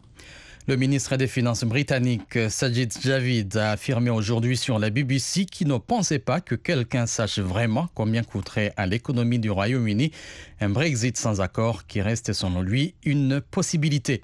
Le 0.68 0.74
ministre 0.74 1.16
des 1.16 1.28
Finances 1.28 1.62
britannique 1.62 2.36
Sajid 2.48 2.92
Javid 3.00 3.56
a 3.56 3.70
affirmé 3.70 4.10
aujourd'hui 4.10 4.56
sur 4.56 4.80
la 4.80 4.90
BBC 4.90 5.44
qu'il 5.44 5.68
ne 5.68 5.78
pensait 5.78 6.18
pas 6.18 6.40
que 6.40 6.56
quelqu'un 6.56 7.06
sache 7.06 7.38
vraiment 7.38 7.88
combien 7.94 8.24
coûterait 8.24 8.72
à 8.76 8.84
l'économie 8.86 9.38
du 9.38 9.48
Royaume-Uni 9.48 10.10
un 10.60 10.68
Brexit 10.68 11.16
sans 11.16 11.40
accord 11.40 11.86
qui 11.86 12.00
reste 12.00 12.32
selon 12.32 12.62
lui 12.62 12.94
une 13.04 13.40
possibilité. 13.40 14.22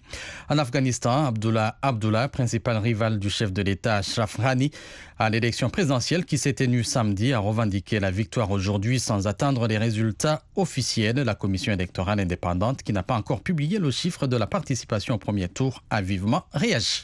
En 0.49 0.59
Afghanistan, 0.59 1.27
Abdullah 1.27 1.77
Abdullah, 1.83 2.29
principal 2.29 2.79
rival 2.79 3.19
du 3.19 3.31
chef 3.31 3.53
de 3.53 3.62
l'État 3.62 3.97
Ashraf 3.97 4.41
Ghani, 4.41 4.71
à 5.19 5.31
l'élection 5.31 5.71
présidentielle 5.71 6.25
qui 6.25 6.39
s'est 6.39 6.55
tenue 6.55 6.85
samedi, 6.85 7.33
a 7.33 7.39
revendiqué 7.39 8.01
la 8.01 8.11
victoire 8.11 8.51
aujourd'hui 8.51 8.99
sans 8.99 9.27
attendre 9.27 9.67
les 9.69 9.79
résultats 9.79 10.43
officiels. 10.57 11.17
La 11.17 11.35
commission 11.35 11.73
électorale 11.73 12.21
indépendante, 12.21 12.83
qui 12.83 12.93
n'a 12.93 13.03
pas 13.03 13.15
encore 13.15 13.43
publié 13.43 13.79
le 13.79 13.91
chiffre 13.91 14.27
de 14.27 14.37
la 14.37 14.47
participation 14.47 15.15
au 15.15 15.19
premier 15.19 15.49
tour, 15.49 15.83
a 15.91 16.03
vivement 16.03 16.45
réagi. 16.53 17.03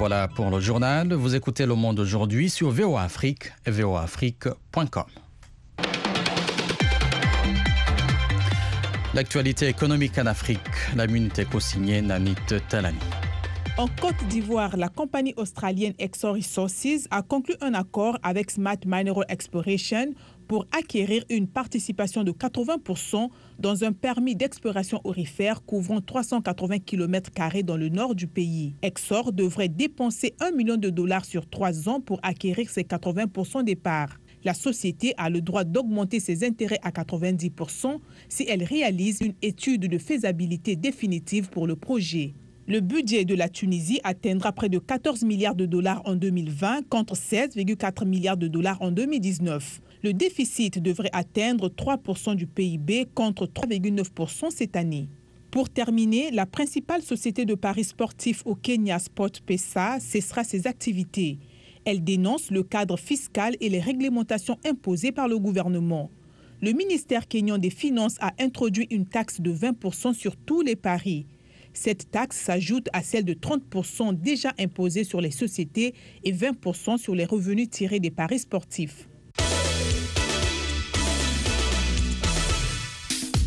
Voilà 0.00 0.28
pour 0.28 0.50
le 0.50 0.60
journal. 0.60 1.12
Vous 1.12 1.34
écoutez 1.34 1.66
Le 1.66 1.74
Monde 1.74 2.00
aujourd'hui 2.00 2.48
sur 2.48 2.70
VOA 2.70 3.02
Afrique 3.02 3.52
et 3.66 3.70
voaafrique.com. 3.70 5.29
L'actualité 9.12 9.66
économique 9.66 10.18
en 10.18 10.26
Afrique, 10.26 10.60
la 10.94 11.08
minute 11.08 11.44
co-signée 11.50 12.00
Nanit 12.00 12.36
Talani. 12.68 12.96
En 13.76 13.88
Côte 14.00 14.24
d'Ivoire, 14.28 14.76
la 14.76 14.88
compagnie 14.88 15.34
australienne 15.36 15.94
Exor 15.98 16.36
Resources 16.36 17.08
a 17.10 17.22
conclu 17.22 17.54
un 17.60 17.74
accord 17.74 18.18
avec 18.22 18.52
Smart 18.52 18.76
Mineral 18.86 19.24
Exploration 19.28 20.14
pour 20.46 20.64
acquérir 20.70 21.24
une 21.28 21.48
participation 21.48 22.22
de 22.22 22.30
80% 22.30 23.30
dans 23.58 23.82
un 23.82 23.92
permis 23.92 24.36
d'exploration 24.36 25.00
aurifère 25.02 25.64
couvrant 25.64 26.00
380 26.00 26.78
km 26.78 27.30
dans 27.64 27.76
le 27.76 27.88
nord 27.88 28.14
du 28.14 28.28
pays. 28.28 28.76
Exor 28.80 29.32
devrait 29.32 29.68
dépenser 29.68 30.36
1 30.38 30.52
million 30.52 30.76
de 30.76 30.88
dollars 30.88 31.24
sur 31.24 31.50
trois 31.50 31.88
ans 31.88 32.00
pour 32.00 32.20
acquérir 32.22 32.70
ses 32.70 32.82
80% 32.82 33.64
des 33.64 33.76
parts 33.76 34.18
la 34.44 34.54
société 34.54 35.14
a 35.16 35.30
le 35.30 35.40
droit 35.40 35.64
d'augmenter 35.64 36.20
ses 36.20 36.44
intérêts 36.44 36.78
à 36.82 36.90
90% 36.90 37.98
si 38.28 38.46
elle 38.48 38.64
réalise 38.64 39.20
une 39.20 39.34
étude 39.42 39.82
de 39.82 39.98
faisabilité 39.98 40.76
définitive 40.76 41.50
pour 41.50 41.66
le 41.66 41.76
projet. 41.76 42.34
Le 42.66 42.80
budget 42.80 43.24
de 43.24 43.34
la 43.34 43.48
Tunisie 43.48 44.00
atteindra 44.04 44.52
près 44.52 44.68
de 44.68 44.78
14 44.78 45.24
milliards 45.24 45.56
de 45.56 45.66
dollars 45.66 46.02
en 46.04 46.14
2020 46.14 46.88
contre 46.88 47.14
16,4 47.14 48.06
milliards 48.06 48.36
de 48.36 48.46
dollars 48.46 48.80
en 48.80 48.92
2019. 48.92 49.80
Le 50.04 50.12
déficit 50.12 50.80
devrait 50.80 51.10
atteindre 51.12 51.68
3% 51.68 52.36
du 52.36 52.46
PIB 52.46 53.06
contre 53.14 53.46
3,9% 53.46 54.50
cette 54.50 54.76
année. 54.76 55.08
Pour 55.50 55.68
terminer, 55.68 56.30
la 56.30 56.46
principale 56.46 57.02
société 57.02 57.44
de 57.44 57.56
paris 57.56 57.82
sportif 57.82 58.42
au 58.44 58.54
Kenya, 58.54 59.00
Sport 59.00 59.42
Pesa, 59.44 59.98
cessera 59.98 60.44
ses 60.44 60.68
activités. 60.68 61.38
Elle 61.84 62.04
dénonce 62.04 62.50
le 62.50 62.62
cadre 62.62 62.98
fiscal 62.98 63.56
et 63.60 63.68
les 63.68 63.80
réglementations 63.80 64.58
imposées 64.64 65.12
par 65.12 65.28
le 65.28 65.38
gouvernement. 65.38 66.10
Le 66.60 66.72
ministère 66.72 67.26
kenyan 67.26 67.58
des 67.58 67.70
Finances 67.70 68.16
a 68.20 68.32
introduit 68.38 68.86
une 68.90 69.06
taxe 69.06 69.40
de 69.40 69.52
20% 69.52 70.12
sur 70.12 70.36
tous 70.36 70.60
les 70.60 70.76
paris. 70.76 71.26
Cette 71.72 72.10
taxe 72.10 72.36
s'ajoute 72.36 72.88
à 72.92 73.02
celle 73.02 73.24
de 73.24 73.32
30% 73.32 74.20
déjà 74.20 74.52
imposée 74.58 75.04
sur 75.04 75.20
les 75.20 75.30
sociétés 75.30 75.94
et 76.24 76.32
20% 76.32 76.98
sur 76.98 77.14
les 77.14 77.24
revenus 77.24 77.70
tirés 77.70 78.00
des 78.00 78.10
paris 78.10 78.40
sportifs. 78.40 79.08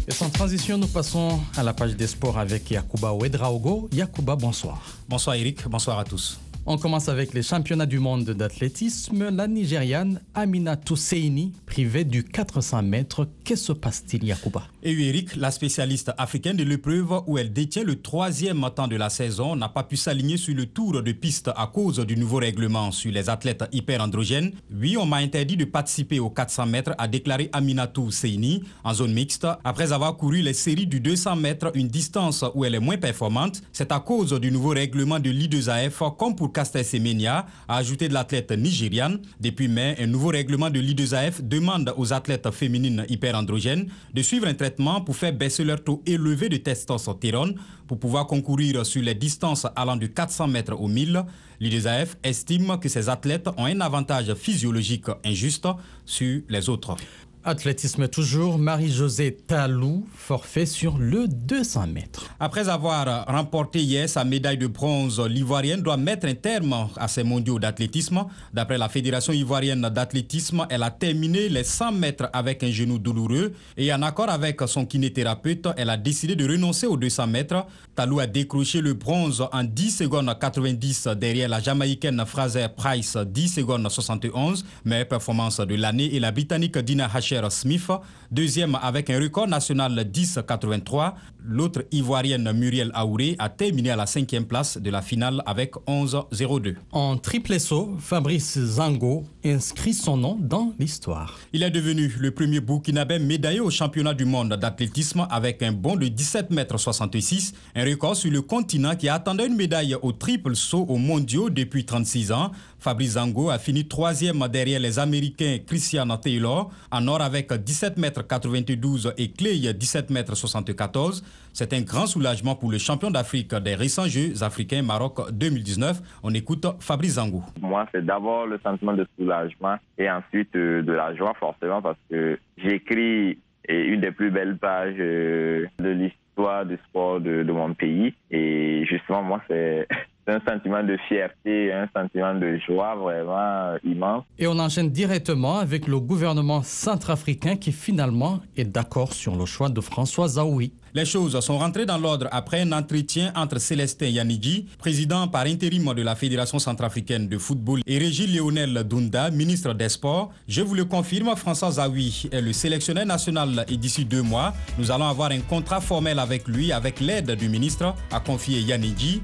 Et 0.08 0.12
sans 0.12 0.30
transition, 0.30 0.78
nous 0.78 0.88
passons 0.88 1.40
à 1.56 1.64
la 1.64 1.74
page 1.74 1.96
des 1.96 2.08
sports 2.08 2.38
avec 2.38 2.70
Yakuba 2.72 3.14
Ouedraogo. 3.14 3.90
Yakuba, 3.94 4.36
bonsoir. 4.36 4.98
Bonsoir 5.08 5.36
Eric, 5.36 5.68
bonsoir 5.68 6.00
à 6.00 6.04
tous. 6.04 6.40
On 6.66 6.78
commence 6.78 7.10
avec 7.10 7.34
les 7.34 7.44
championnats 7.44 7.86
du 7.86 8.00
monde 8.00 8.24
d'athlétisme. 8.24 9.30
La 9.30 9.50
Nigériane 9.50 10.22
Amina 10.34 10.78
Tousseini, 10.78 11.52
privée 11.66 12.06
du 12.06 12.24
400 12.24 12.84
mètres. 12.84 13.28
Que 13.44 13.58
se 13.58 13.74
passe-t-il, 13.74 14.24
Yakuba? 14.24 14.64
Et 14.82 14.94
Eric, 14.94 15.36
la 15.36 15.52
spécialiste 15.52 16.14
africaine 16.18 16.56
de 16.56 16.64
l'épreuve 16.64 17.24
où 17.28 17.38
elle 17.38 17.52
détient 17.52 17.84
le 17.84 18.02
troisième 18.02 18.66
temps 18.74 18.88
de 18.88 18.96
la 18.96 19.10
saison, 19.10 19.58
n'a 19.58 19.68
pas 19.68 19.84
pu 19.84 19.98
s'aligner 19.98 20.38
sur 20.38 20.56
le 20.56 20.66
tour 20.66 21.04
de 21.04 21.12
piste 21.12 21.52
à 21.58 21.68
cause 21.68 22.00
du 22.00 22.16
nouveau 22.16 22.38
règlement 22.38 22.92
sur 22.92 23.12
les 23.12 23.30
athlètes 23.30 23.66
hyper-androgènes. 23.74 24.54
Oui, 24.74 24.96
on 24.96 25.06
m'a 25.06 25.18
interdit 25.18 25.58
de 25.58 25.66
participer 25.66 26.20
aux 26.20 26.30
400 26.30 26.68
mètres, 26.68 26.96
a 26.98 27.06
déclaré 27.10 27.50
Amina 27.52 27.86
Tousseini 27.86 28.64
en 28.86 28.94
zone 28.94 29.14
mixte. 29.14 29.46
Après 29.66 29.92
avoir 29.92 30.16
couru 30.16 30.42
les 30.42 30.54
séries 30.54 30.88
du 30.88 31.02
200 31.02 31.36
mètres, 31.36 31.72
une 31.76 31.90
distance 31.90 32.46
où 32.56 32.64
elle 32.64 32.76
est 32.76 32.80
moins 32.80 32.98
performante, 32.98 33.62
c'est 33.74 33.92
à 33.92 34.00
cause 34.00 34.32
du 34.40 34.52
nouveau 34.54 34.70
règlement 34.70 35.20
de 35.20 35.30
l'I2AF, 35.30 36.16
comme 36.16 36.36
pour 36.36 36.54
Caster 36.54 36.84
Semenya 36.84 37.46
a 37.68 37.76
ajouté 37.76 38.08
de 38.08 38.14
l'athlète 38.14 38.52
nigériane. 38.52 39.20
Depuis 39.42 39.68
mai, 39.68 39.98
un 40.00 40.08
nouveau 40.08 40.30
règlement 40.30 40.70
de 40.70 40.80
l'I2AF 40.80 41.42
demande 41.42 41.94
aux 41.98 42.14
athlètes 42.14 42.50
féminines 42.52 43.06
de 43.42 44.22
suivre 44.22 44.48
un 44.48 44.54
traitement 44.54 45.02
pour 45.02 45.16
faire 45.16 45.34
baisser 45.34 45.64
leur 45.64 45.84
taux 45.84 46.04
élevé 46.06 46.50
de 46.50 46.58
testostérone 46.58 47.56
pour 47.88 47.98
pouvoir 48.00 48.28
concourir 48.28 48.86
sur 48.86 49.02
les 49.02 49.16
distances 49.16 49.66
allant 49.76 49.96
de 49.96 50.06
400 50.06 50.48
mètres 50.48 50.80
au 50.80 50.88
1000. 50.88 51.24
L'I2AF 51.60 52.10
estime 52.24 52.78
que 52.80 52.90
ces 52.90 53.10
athlètes 53.10 53.48
ont 53.58 53.66
un 53.66 53.82
avantage 53.82 54.34
physiologique 54.36 55.08
injuste 55.26 55.68
sur 56.06 56.42
les 56.48 56.70
autres. 56.70 56.96
Athlétisme 57.46 58.08
toujours, 58.08 58.58
Marie-Josée 58.58 59.36
Talou, 59.36 60.08
forfait 60.16 60.66
sur 60.66 60.98
le 60.98 61.28
200 61.28 61.88
mètres. 61.88 62.34
Après 62.40 62.70
avoir 62.70 63.26
remporté 63.26 63.80
hier 63.80 64.08
sa 64.08 64.24
médaille 64.24 64.58
de 64.58 64.68
bronze, 64.68 65.20
l'Ivoirienne 65.20 65.82
doit 65.82 65.98
mettre 65.98 66.26
un 66.26 66.36
terme 66.36 66.88
à 66.96 67.10
ses 67.10 67.24
mondiaux 67.24 67.60
d'athlétisme. 67.60 68.24
D'après 68.54 68.78
la 68.78 68.88
Fédération 68.88 69.34
ivoirienne 69.34 69.82
d'athlétisme, 69.82 70.66
elle 70.70 70.84
a 70.84 70.92
terminé 70.92 71.50
les 71.50 71.66
100 71.66 71.92
mètres 71.92 72.30
avec 72.32 72.64
un 72.64 72.72
genou 72.72 72.98
douloureux 72.98 73.52
et 73.76 73.94
en 73.94 74.04
accord 74.04 74.30
avec 74.30 74.62
son 74.66 74.86
kinésithérapeute, 74.86 75.68
elle 75.76 75.90
a 75.90 75.98
décidé 75.98 76.38
de 76.38 76.50
renoncer 76.50 76.88
aux 76.88 76.96
200 76.96 77.28
mètres. 77.28 77.66
Talou 77.94 78.22
a 78.22 78.26
décroché 78.26 78.80
le 78.80 78.94
bronze 78.94 79.46
en 79.52 79.66
10 79.66 79.92
secondes 79.92 80.34
90 80.40 81.10
derrière 81.18 81.50
la 81.50 81.60
Jamaïcaine 81.60 82.24
Fraser 82.26 82.68
Price 82.74 83.18
10 83.18 83.50
secondes 83.50 83.90
71, 83.90 84.64
meilleure 84.86 85.10
performance 85.10 85.60
de 85.60 85.76
l'année 85.76 86.16
et 86.16 86.22
la 86.22 86.32
Britannique 86.32 86.78
Dina 86.78 87.10
Smith, 87.50 87.90
deuxième 88.32 88.76
avec 88.82 89.10
un 89.10 89.20
record 89.20 89.48
national 89.48 89.96
10,83. 90.04 91.14
L'autre 91.46 91.84
ivoirienne 91.92 92.50
Muriel 92.54 92.90
Aouré 92.94 93.36
a 93.38 93.50
terminé 93.50 93.90
à 93.90 93.98
la 93.98 94.06
cinquième 94.06 94.46
place 94.46 94.78
de 94.78 94.90
la 94.90 95.02
finale 95.02 95.44
avec 95.46 95.74
11,02. 95.88 96.76
En 96.94 97.18
triple 97.18 97.60
saut, 97.60 97.98
Fabrice 98.00 98.58
Zango 98.58 99.26
inscrit 99.44 99.94
son 99.94 100.16
nom 100.16 100.38
dans 100.40 100.74
l'histoire. 100.80 101.38
Il 101.52 101.64
est 101.64 101.70
devenu 101.70 102.08
le 102.18 102.32
premier 102.32 102.62
Burkinabé 102.62 103.20
médaillé 103.20 103.60
au 103.60 103.70
championnat 103.70 104.14
du 104.14 104.24
monde 104.24 104.54
d'athlétisme 104.54 105.28
avec 105.30 105.62
un 105.64 105.74
bond 105.74 105.98
de 105.98 106.08
17 106.08 106.50
mètres 106.52 106.78
66, 106.78 107.54
un 107.76 107.84
record 107.84 108.16
sur 108.16 108.32
le 108.32 108.42
continent 108.42 108.96
qui 108.96 109.10
attendait 109.10 109.48
une 109.48 109.56
médaille 109.56 109.98
au 110.02 110.14
triple 110.14 110.56
saut 110.56 110.86
aux 110.88 110.98
mondiaux 110.98 111.50
depuis 111.50 111.84
36 111.84 112.32
ans. 112.32 112.52
Fabrice 112.80 113.12
Zango 113.12 113.50
a 113.50 113.60
fini 113.60 113.86
troisième 113.86 114.48
derrière 114.48 114.80
les 114.80 114.98
Américains 114.98 115.58
Christian 115.66 116.18
Taylor 116.18 116.70
en 116.92 117.08
or 117.08 117.22
avec 117.22 117.52
17 117.52 117.98
mètres 117.98 118.26
92 118.26 119.14
et 119.18 119.32
Clay 119.32 119.74
17 119.74 120.10
mètres 120.10 120.36
74. 120.36 121.22
C'est 121.54 121.72
un 121.74 121.82
grand 121.82 122.08
soulagement 122.08 122.56
pour 122.56 122.72
le 122.72 122.80
champion 122.80 123.12
d'Afrique 123.12 123.54
des 123.54 123.76
récents 123.76 124.08
Jeux 124.08 124.42
africains 124.42 124.82
Maroc 124.82 125.32
2019. 125.32 126.20
On 126.24 126.34
écoute 126.34 126.66
Fabrice 126.80 127.14
Zango. 127.14 127.44
Moi, 127.62 127.86
c'est 127.92 128.04
d'abord 128.04 128.48
le 128.48 128.60
sentiment 128.64 128.94
de 128.94 129.06
soulagement 129.18 129.76
et 130.00 130.10
ensuite 130.10 130.56
euh, 130.56 130.82
de 130.82 130.92
la 130.92 131.16
joie 131.16 131.34
forcément 131.40 131.82
parce 131.82 132.00
que 132.10 132.40
j'écris 132.58 133.38
une 133.70 134.02
des 134.02 134.12
plus 134.12 134.32
belles 134.32 134.58
pages 134.58 134.96
euh, 135.00 135.68
de 135.80 135.90
l'histoire 135.90 136.66
du 136.66 136.78
sport 136.90 137.22
de 137.22 137.44
mon 137.52 137.74
pays. 137.76 138.14
Et 138.32 138.86
justement, 138.86 139.22
moi, 139.22 139.42
c'est 139.48 139.88
un 140.28 140.40
sentiment 140.48 140.84
de 140.84 140.98
fierté, 141.08 141.74
un 141.74 141.88
sentiment 141.96 142.34
de 142.34 142.58
joie 142.66 142.96
vraiment 142.96 143.78
immense. 143.84 144.24
Et 144.40 144.48
on 144.48 144.58
enchaîne 144.60 144.90
directement 144.90 145.60
avec 145.60 145.88
le 145.88 146.00
gouvernement 146.00 146.62
centrafricain 146.64 147.56
qui 147.56 147.72
finalement 147.72 148.40
est 148.56 148.66
d'accord 148.66 149.14
sur 149.14 149.36
le 149.36 149.46
choix 149.46 149.70
de 149.70 149.82
François 149.82 150.28
Zaoui. 150.28 150.72
Les 150.96 151.06
choses 151.06 151.40
sont 151.40 151.58
rentrées 151.58 151.88
dans 151.88 151.98
l'ordre 151.98 152.28
après 152.32 152.62
un 152.62 152.72
entretien 152.72 153.32
entre 153.36 153.58
Célestin 153.60 154.06
Yanigi, 154.06 154.68
président 154.78 155.28
par 155.28 155.46
intérim 155.48 155.92
de 155.96 156.04
la 156.04 156.14
Fédération 156.14 156.60
centrafricaine 156.60 157.28
de 157.28 157.40
football, 157.40 157.80
et 157.88 157.98
Régis 157.98 158.32
Lionel 158.32 158.84
Dunda, 158.84 159.32
ministre 159.32 159.74
des 159.74 159.90
Sports. 159.90 160.32
Je 160.48 160.62
vous 160.62 160.76
le 160.76 160.86
confirme, 160.86 161.36
François 161.36 161.72
Zaoui 161.72 162.30
est 162.32 162.42
le 162.42 162.54
sélectionneur 162.54 163.08
national 163.08 163.66
et 163.68 163.76
d'ici 163.76 164.06
deux 164.06 164.22
mois, 164.22 164.54
nous 164.78 164.92
allons 164.92 165.08
avoir 165.08 165.32
un 165.32 165.42
contrat 165.42 165.82
formel 165.82 166.20
avec 166.20 166.48
lui 166.48 166.72
avec 166.72 167.00
l'aide 167.00 167.32
du 167.32 167.50
ministre, 167.50 167.96
a 168.12 168.20
confié 168.20 168.60
Yanigi. 168.60 169.20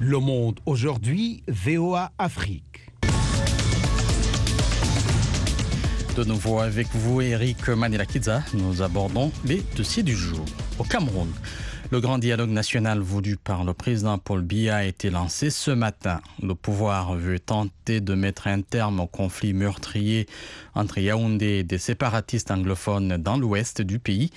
Le 0.00 0.18
Monde 0.20 0.60
aujourd'hui, 0.64 1.42
VOA 1.48 2.12
Afrique. 2.18 2.92
De 6.16 6.22
nouveau 6.22 6.60
avec 6.60 6.86
vous, 6.94 7.20
Eric 7.20 7.68
Manilakidza, 7.68 8.44
nous 8.54 8.80
abordons 8.82 9.32
les 9.44 9.60
dossiers 9.76 10.04
du 10.04 10.14
jour. 10.14 10.44
Au 10.78 10.84
Cameroun, 10.84 11.28
le 11.90 12.00
grand 12.00 12.18
dialogue 12.18 12.50
national 12.50 13.00
voulu 13.00 13.36
par 13.36 13.64
le 13.64 13.74
président 13.74 14.18
Paul 14.18 14.42
Biya 14.42 14.76
a 14.76 14.84
été 14.84 15.10
lancé 15.10 15.50
ce 15.50 15.72
matin. 15.72 16.20
Le 16.40 16.54
pouvoir 16.54 17.14
veut 17.14 17.40
tenter 17.40 18.00
de 18.00 18.14
mettre 18.14 18.46
un 18.46 18.60
terme 18.62 19.00
au 19.00 19.08
conflit 19.08 19.52
meurtrier 19.52 20.28
entre 20.76 20.98
Yaoundé 20.98 21.46
et 21.46 21.64
des 21.64 21.78
séparatistes 21.78 22.52
anglophones 22.52 23.16
dans 23.16 23.36
l'ouest 23.36 23.82
du 23.82 23.98
pays. 23.98 24.30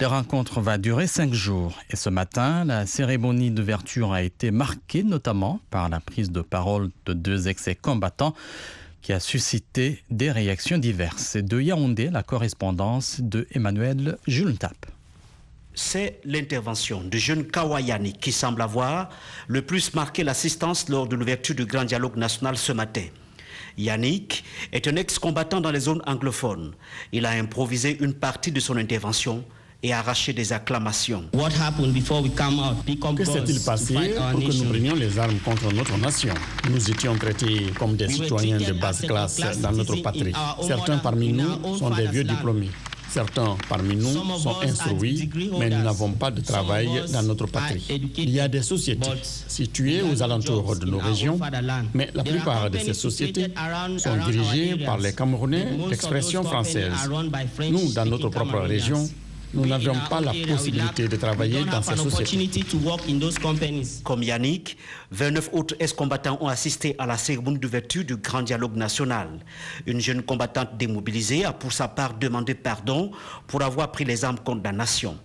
La 0.00 0.08
rencontre 0.08 0.60
va 0.60 0.76
durer 0.76 1.06
cinq 1.06 1.32
jours 1.32 1.78
et 1.88 1.94
ce 1.94 2.10
matin, 2.10 2.64
la 2.64 2.84
cérémonie 2.84 3.52
d'ouverture 3.52 4.12
a 4.12 4.22
été 4.22 4.50
marquée 4.50 5.04
notamment 5.04 5.60
par 5.70 5.88
la 5.88 6.00
prise 6.00 6.32
de 6.32 6.40
parole 6.40 6.90
de 7.06 7.12
deux 7.12 7.46
ex-combattants 7.46 8.34
qui 9.02 9.12
a 9.12 9.20
suscité 9.20 10.02
des 10.10 10.32
réactions 10.32 10.78
diverses. 10.78 11.36
De 11.36 11.60
Yaoundé, 11.60 12.10
la 12.10 12.24
correspondance 12.24 13.20
de 13.20 13.46
Emmanuel 13.52 14.18
Julentap. 14.26 14.74
C'est 15.74 16.20
l'intervention 16.24 17.04
de 17.04 17.16
jeune 17.16 17.46
Kawayani 17.46 18.14
qui 18.14 18.32
semble 18.32 18.62
avoir 18.62 19.10
le 19.46 19.62
plus 19.62 19.94
marqué 19.94 20.24
l'assistance 20.24 20.88
lors 20.88 21.06
de 21.06 21.14
l'ouverture 21.14 21.54
du 21.54 21.66
grand 21.66 21.84
dialogue 21.84 22.16
national 22.16 22.56
ce 22.56 22.72
matin. 22.72 23.06
Yannick 23.78 24.44
est 24.72 24.88
un 24.88 24.96
ex-combattant 24.96 25.60
dans 25.60 25.70
les 25.70 25.80
zones 25.80 26.02
anglophones. 26.06 26.74
Il 27.12 27.26
a 27.26 27.30
improvisé 27.30 27.96
une 28.02 28.14
partie 28.14 28.50
de 28.50 28.60
son 28.60 28.76
intervention 28.76 29.44
et 29.84 29.92
arraché 29.92 30.32
des 30.32 30.52
acclamations. 30.52 31.24
Que 33.16 33.24
s'est-il 33.24 33.60
passé 33.60 33.94
pour 33.94 34.40
que 34.40 34.52
nous 34.56 34.64
prenions 34.64 34.94
les 34.94 35.18
armes 35.18 35.38
contre 35.44 35.72
notre 35.72 35.98
nation? 35.98 36.32
Nous 36.70 36.90
étions 36.90 37.14
traités 37.16 37.66
comme 37.78 37.94
des 37.94 38.08
citoyens 38.08 38.56
de 38.58 38.72
basse 38.72 39.02
classe 39.02 39.60
dans 39.60 39.72
notre 39.72 39.96
patrie. 39.96 40.32
Certains 40.66 40.96
parmi 40.98 41.32
nous 41.32 41.76
sont 41.78 41.90
des 41.90 42.06
vieux 42.06 42.24
diplômés. 42.24 42.70
Certains 43.10 43.56
parmi 43.68 43.94
nous 43.94 44.10
sont 44.38 44.56
instruits, 44.62 45.30
mais 45.56 45.70
nous 45.70 45.82
n'avons 45.82 46.10
pas 46.12 46.32
de 46.32 46.40
travail 46.40 46.88
dans 47.12 47.22
notre 47.22 47.46
patrie. 47.46 47.84
Il 48.16 48.30
y 48.30 48.40
a 48.40 48.48
des 48.48 48.62
sociétés 48.62 49.06
situées 49.46 50.02
aux 50.02 50.20
alentours 50.22 50.76
de 50.76 50.86
nos 50.86 50.98
régions, 50.98 51.38
mais 51.92 52.10
la 52.14 52.24
plupart 52.24 52.70
de 52.70 52.78
ces 52.78 52.94
sociétés 52.94 53.48
sont 53.98 54.16
dirigées 54.28 54.84
par 54.84 54.98
les 54.98 55.12
Camerounais 55.12 55.66
d'expression 55.90 56.42
française. 56.42 56.92
Nous, 57.70 57.92
dans 57.92 58.06
notre 58.06 58.30
propre 58.30 58.58
région, 58.60 59.08
nous 59.54 59.66
n'avions 59.66 59.94
pas 60.10 60.20
la 60.20 60.32
possibilité 60.46 61.08
de 61.08 61.16
travailler 61.16 61.64
dans 61.64 61.82
ces 61.82 61.96
sociétés. 61.96 62.64
Comme 64.02 64.22
Yannick, 64.22 64.76
29 65.10 65.50
autres 65.52 65.76
ex-combattants 65.78 66.38
ont 66.40 66.48
assisté 66.48 66.94
à 66.98 67.06
la 67.06 67.16
cérémonie 67.16 67.58
d'ouverture 67.58 68.04
du 68.04 68.16
Grand 68.16 68.42
Dialogue 68.42 68.76
National. 68.76 69.28
Une 69.86 70.00
jeune 70.00 70.22
combattante 70.22 70.76
démobilisée 70.76 71.44
a 71.44 71.52
pour 71.52 71.72
sa 71.72 71.88
part 71.88 72.14
demandé 72.14 72.54
pardon 72.54 73.10
pour 73.46 73.62
avoir 73.62 73.90
pris 73.92 74.04
les 74.04 74.24
armes 74.24 74.38
contre 74.38 74.62
la 74.64 74.72
nation. 74.72 75.16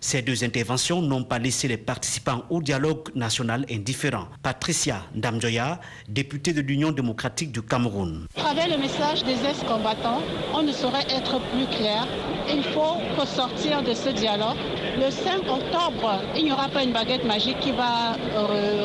Ces 0.00 0.22
deux 0.22 0.44
interventions 0.44 1.00
n'ont 1.00 1.24
pas 1.24 1.38
laissé 1.38 1.68
les 1.68 1.76
participants 1.78 2.44
au 2.50 2.60
dialogue 2.60 3.08
national 3.14 3.64
indifférents. 3.70 4.28
Patricia 4.42 5.02
Ndamjoya, 5.14 5.80
députée 6.08 6.52
de 6.52 6.60
l'Union 6.60 6.92
démocratique 6.92 7.50
du 7.50 7.62
Cameroun. 7.62 8.26
À 8.36 8.40
travers 8.40 8.68
le 8.68 8.78
message 8.78 9.24
des 9.24 9.44
ex-combattants, 9.44 10.22
on 10.54 10.62
ne 10.62 10.72
saurait 10.72 11.06
être 11.08 11.40
plus 11.50 11.66
clair. 11.78 12.06
Il 12.48 12.62
faut 12.74 12.98
ressortir 13.18 13.82
de 13.82 13.94
ce 13.94 14.10
dialogue. 14.10 14.56
Le 14.98 15.10
5 15.10 15.40
octobre, 15.48 16.20
il 16.36 16.44
n'y 16.44 16.52
aura 16.52 16.68
pas 16.68 16.82
une 16.82 16.92
baguette 16.92 17.24
magique 17.24 17.58
qui 17.60 17.72
va 17.72 18.16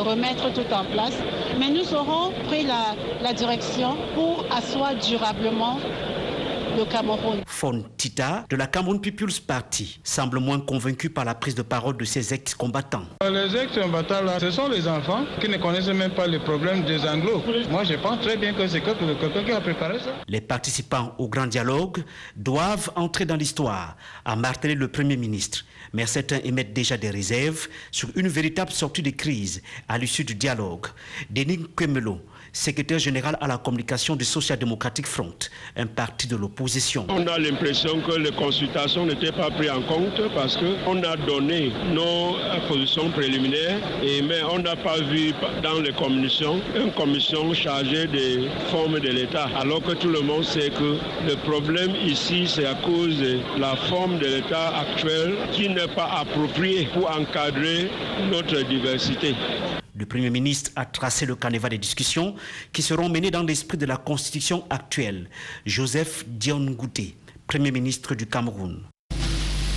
remettre 0.03 0.51
tout 0.53 0.73
en 0.73 0.83
place, 0.85 1.17
mais 1.59 1.69
nous 1.69 1.93
aurons 1.93 2.31
pris 2.47 2.63
la, 2.63 2.95
la 3.21 3.33
direction 3.33 3.95
pour 4.15 4.45
asseoir 4.55 4.95
durablement 4.95 5.77
le 6.77 6.85
Cameroun. 6.85 7.41
Fontita 7.47 8.45
de 8.49 8.55
la 8.55 8.67
Cameroun 8.67 8.99
People's 8.99 9.39
Party 9.39 9.99
semble 10.03 10.39
moins 10.39 10.59
convaincu 10.59 11.09
par 11.09 11.25
la 11.25 11.35
prise 11.35 11.55
de 11.55 11.61
parole 11.61 11.97
de 11.97 12.05
ses 12.05 12.33
ex-combattants. 12.33 13.05
Les 13.21 13.55
ex-combattants, 13.55 14.21
là, 14.23 14.39
ce 14.39 14.51
sont 14.51 14.67
les 14.69 14.87
enfants 14.87 15.25
qui 15.39 15.49
ne 15.49 15.57
connaissent 15.57 15.87
même 15.87 16.13
pas 16.13 16.27
les 16.27 16.39
problèmes 16.39 16.83
des 16.83 16.99
anglos. 17.07 17.43
Moi, 17.69 17.83
je 17.83 17.95
pense 17.95 18.21
très 18.21 18.37
bien 18.37 18.53
que 18.53 18.67
c'est 18.67 18.81
quelqu'un 18.81 19.43
qui 19.43 19.51
a 19.51 19.61
préparé 19.61 19.99
ça. 19.99 20.15
Les 20.27 20.41
participants 20.41 21.13
au 21.17 21.27
grand 21.27 21.47
dialogue 21.47 22.03
doivent 22.35 22.91
entrer 22.95 23.25
dans 23.25 23.35
l'histoire, 23.35 23.95
a 24.25 24.35
martelé 24.35 24.75
le 24.75 24.87
Premier 24.87 25.17
ministre. 25.17 25.65
Mais 25.93 26.05
certains 26.05 26.39
émettent 26.43 26.73
déjà 26.73 26.97
des 26.97 27.09
réserves 27.09 27.67
sur 27.91 28.09
une 28.15 28.27
véritable 28.27 28.71
sortie 28.71 29.01
de 29.01 29.09
crise 29.09 29.61
à 29.89 29.97
l'issue 29.97 30.23
du 30.23 30.35
dialogue. 30.35 30.87
Denis 31.29 31.65
Kwemelo, 31.75 32.21
secrétaire 32.53 32.99
général 32.99 33.37
à 33.41 33.47
la 33.47 33.57
communication 33.57 34.15
du 34.15 34.25
Social 34.25 34.59
Democratic 34.59 35.07
Front, 35.07 35.35
un 35.75 35.87
parti 35.87 36.27
de 36.27 36.35
l'opposition. 36.35 37.05
On 37.09 37.25
a 37.27 37.37
l'impression 37.37 38.01
que 38.01 38.17
les 38.17 38.31
consultations 38.31 39.05
n'étaient 39.05 39.31
pas 39.31 39.49
prises 39.51 39.71
en 39.71 39.81
compte 39.81 40.21
parce 40.33 40.57
qu'on 40.57 41.03
a 41.03 41.15
donné 41.17 41.71
nos 41.93 42.35
positions 42.67 43.09
préliminaires, 43.11 43.79
et, 44.03 44.21
mais 44.21 44.43
on 44.43 44.59
n'a 44.59 44.75
pas 44.75 44.99
vu 44.99 45.33
dans 45.63 45.79
les 45.79 45.93
commissions 45.93 46.61
une 46.75 46.91
commission 46.93 47.53
chargée 47.53 48.07
des 48.07 48.49
formes 48.69 48.99
de 48.99 49.09
l'État, 49.09 49.49
alors 49.59 49.81
que 49.81 49.93
tout 49.93 50.09
le 50.09 50.21
monde 50.21 50.43
sait 50.43 50.69
que 50.69 50.97
le 51.27 51.35
problème 51.43 51.95
ici, 52.05 52.47
c'est 52.47 52.65
à 52.65 52.75
cause 52.75 53.17
de 53.17 53.39
la 53.57 53.75
forme 53.75 54.19
de 54.19 54.25
l'État 54.25 54.73
actuel 54.77 55.35
qui 55.51 55.69
n'est 55.69 55.87
pas 55.95 56.09
appropriée 56.19 56.87
pour 56.93 57.09
encadrer 57.09 57.89
notre 58.31 58.61
diversité. 58.63 59.35
Le 60.01 60.07
Premier 60.07 60.31
ministre 60.31 60.71
a 60.75 60.85
tracé 60.85 61.27
le 61.27 61.35
canevas 61.35 61.69
des 61.69 61.77
discussions 61.77 62.33
qui 62.73 62.81
seront 62.81 63.07
menées 63.07 63.29
dans 63.29 63.43
l'esprit 63.43 63.77
de 63.77 63.85
la 63.85 63.97
Constitution 63.97 64.65
actuelle. 64.71 65.29
Joseph 65.67 66.25
Dion 66.27 66.71
Gouté, 66.71 67.15
Premier 67.45 67.69
ministre 67.69 68.15
du 68.15 68.25
Cameroun. 68.25 68.81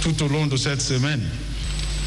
Tout 0.00 0.22
au 0.22 0.28
long 0.28 0.46
de 0.46 0.56
cette 0.56 0.80
semaine, 0.80 1.20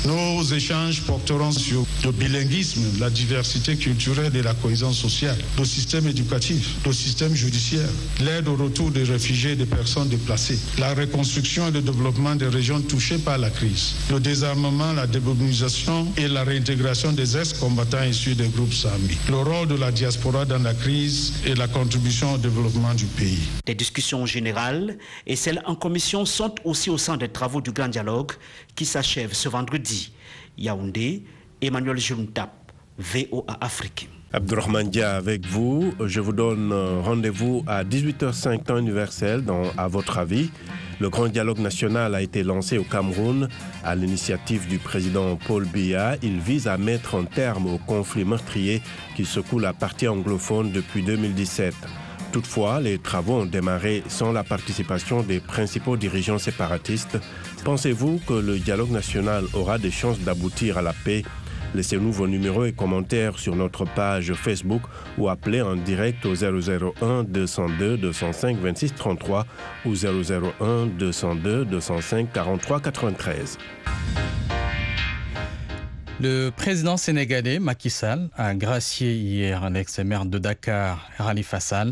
nos 0.05 0.43
échanges 0.43 1.01
porteront 1.01 1.51
sur 1.51 1.86
le 2.03 2.12
bilinguisme, 2.12 2.81
la 2.99 3.10
diversité 3.10 3.75
culturelle 3.75 4.36
et 4.36 4.41
la 4.41 4.53
cohésion 4.53 4.93
sociale, 4.93 5.38
le 5.57 5.65
système 5.65 6.07
éducatif, 6.07 6.75
le 6.86 6.93
système 6.93 7.33
judiciaire, 7.33 7.89
l'aide 8.21 8.47
au 8.47 8.55
retour 8.55 8.91
des 8.91 9.03
réfugiés 9.03 9.51
et 9.51 9.55
des 9.55 9.65
personnes 9.65 10.10
déplacées, 10.10 10.60
la 10.77 10.93
reconstruction 10.93 11.67
et 11.67 11.71
le 11.71 11.81
développement 11.81 12.36
des 12.36 12.47
régions 12.47 12.81
touchées 12.81 13.17
par 13.17 13.38
la 13.38 13.49
crise, 13.49 13.93
le 14.10 14.19
désarmement, 14.19 14.93
la 14.93 15.07
démobilisation 15.07 16.07
et 16.17 16.27
la 16.27 16.43
réintégration 16.43 17.12
des 17.12 17.38
ex-combattants 17.38 18.03
issus 18.03 18.36
des 18.36 18.47
groupes 18.47 18.73
armés, 18.86 19.17
le 19.29 19.38
rôle 19.38 19.67
de 19.67 19.75
la 19.75 19.91
diaspora 19.91 20.45
dans 20.45 20.62
la 20.62 20.73
crise 20.73 21.33
et 21.45 21.55
la 21.55 21.67
contribution 21.67 22.33
au 22.33 22.38
développement 22.38 22.93
du 22.93 23.05
pays. 23.05 23.39
Les 23.67 23.75
discussions 23.75 24.25
générales 24.25 24.97
et 25.25 25.36
celles 25.36 25.62
en 25.65 25.75
commission 25.75 26.25
sont 26.25 26.53
aussi 26.63 26.89
au 26.89 26.97
sein 26.97 27.17
des 27.17 27.29
travaux 27.29 27.62
du 27.62 27.71
Grand 27.71 27.88
Dialogue 27.88 28.31
qui 28.77 28.85
s'achève 28.85 29.33
ce 29.33 29.49
vendredi. 29.49 30.13
Yaoundé, 30.57 31.23
Emmanuel 31.61 31.97
Juntap, 31.97 32.71
VOA 32.97 33.57
Afrique. 33.59 34.07
Abdurrahman 34.31 34.87
Dia 34.89 35.15
avec 35.15 35.47
vous. 35.47 35.93
Je 36.05 36.19
vous 36.19 36.33
donne 36.33 36.71
rendez-vous 37.01 37.63
à 37.65 37.83
18h05 37.83 38.63
temps 38.63 38.77
universel 38.77 39.43
dans 39.43 39.63
À 39.77 39.87
votre 39.87 40.19
avis. 40.19 40.51
Le 40.99 41.09
grand 41.09 41.27
dialogue 41.27 41.59
national 41.59 42.13
a 42.13 42.21
été 42.21 42.43
lancé 42.43 42.77
au 42.77 42.83
Cameroun 42.83 43.49
à 43.83 43.95
l'initiative 43.95 44.67
du 44.67 44.77
président 44.77 45.37
Paul 45.37 45.65
Biya. 45.65 46.17
Il 46.21 46.39
vise 46.39 46.67
à 46.67 46.77
mettre 46.77 47.15
un 47.15 47.25
terme 47.25 47.73
au 47.73 47.77
conflit 47.79 48.25
meurtrier 48.25 48.81
qui 49.15 49.25
secoue 49.25 49.59
la 49.59 49.73
partie 49.73 50.07
anglophone 50.07 50.71
depuis 50.71 51.01
2017. 51.03 51.73
Toutefois, 52.31 52.81
les 52.81 52.99
travaux 52.99 53.41
ont 53.41 53.45
démarré 53.45 54.03
sans 54.09 54.31
la 54.31 54.43
participation 54.43 55.23
des 55.23 55.39
principaux 55.39 55.97
dirigeants 55.97 56.37
séparatistes. 56.37 57.17
Pensez-vous 57.67 58.21
que 58.25 58.32
le 58.32 58.60
dialogue 58.60 58.91
national 58.91 59.43
aura 59.51 59.77
des 59.77 59.91
chances 59.91 60.21
d'aboutir 60.21 60.77
à 60.77 60.82
la 60.82 60.93
paix? 60.93 61.23
Laissez-nous 61.75 62.13
vos 62.13 62.25
numéros 62.25 62.63
et 62.63 62.71
commentaires 62.71 63.38
sur 63.39 63.58
notre 63.58 63.84
page 63.84 64.32
Facebook 64.36 64.84
ou 65.17 65.27
appelez 65.27 65.62
en 65.62 65.75
direct 65.75 66.25
au 66.25 66.34
001 66.34 67.25
202 67.25 67.97
205 67.97 68.56
26 68.56 68.93
33 68.95 69.45
ou 69.86 69.95
001 69.95 70.86
202 70.97 71.65
205 71.65 72.32
43 72.32 72.80
93. 72.80 73.58
Le 76.21 76.51
président 76.51 76.95
sénégalais 76.95 77.60
Macky 77.60 77.89
Sall 77.89 78.30
a 78.38 78.56
gracié 78.56 79.13
hier 79.13 79.69
l'ex-maire 79.69 80.25
de 80.25 80.38
Dakar, 80.38 81.10
Khalifa 81.17 81.60
Sall, 81.60 81.91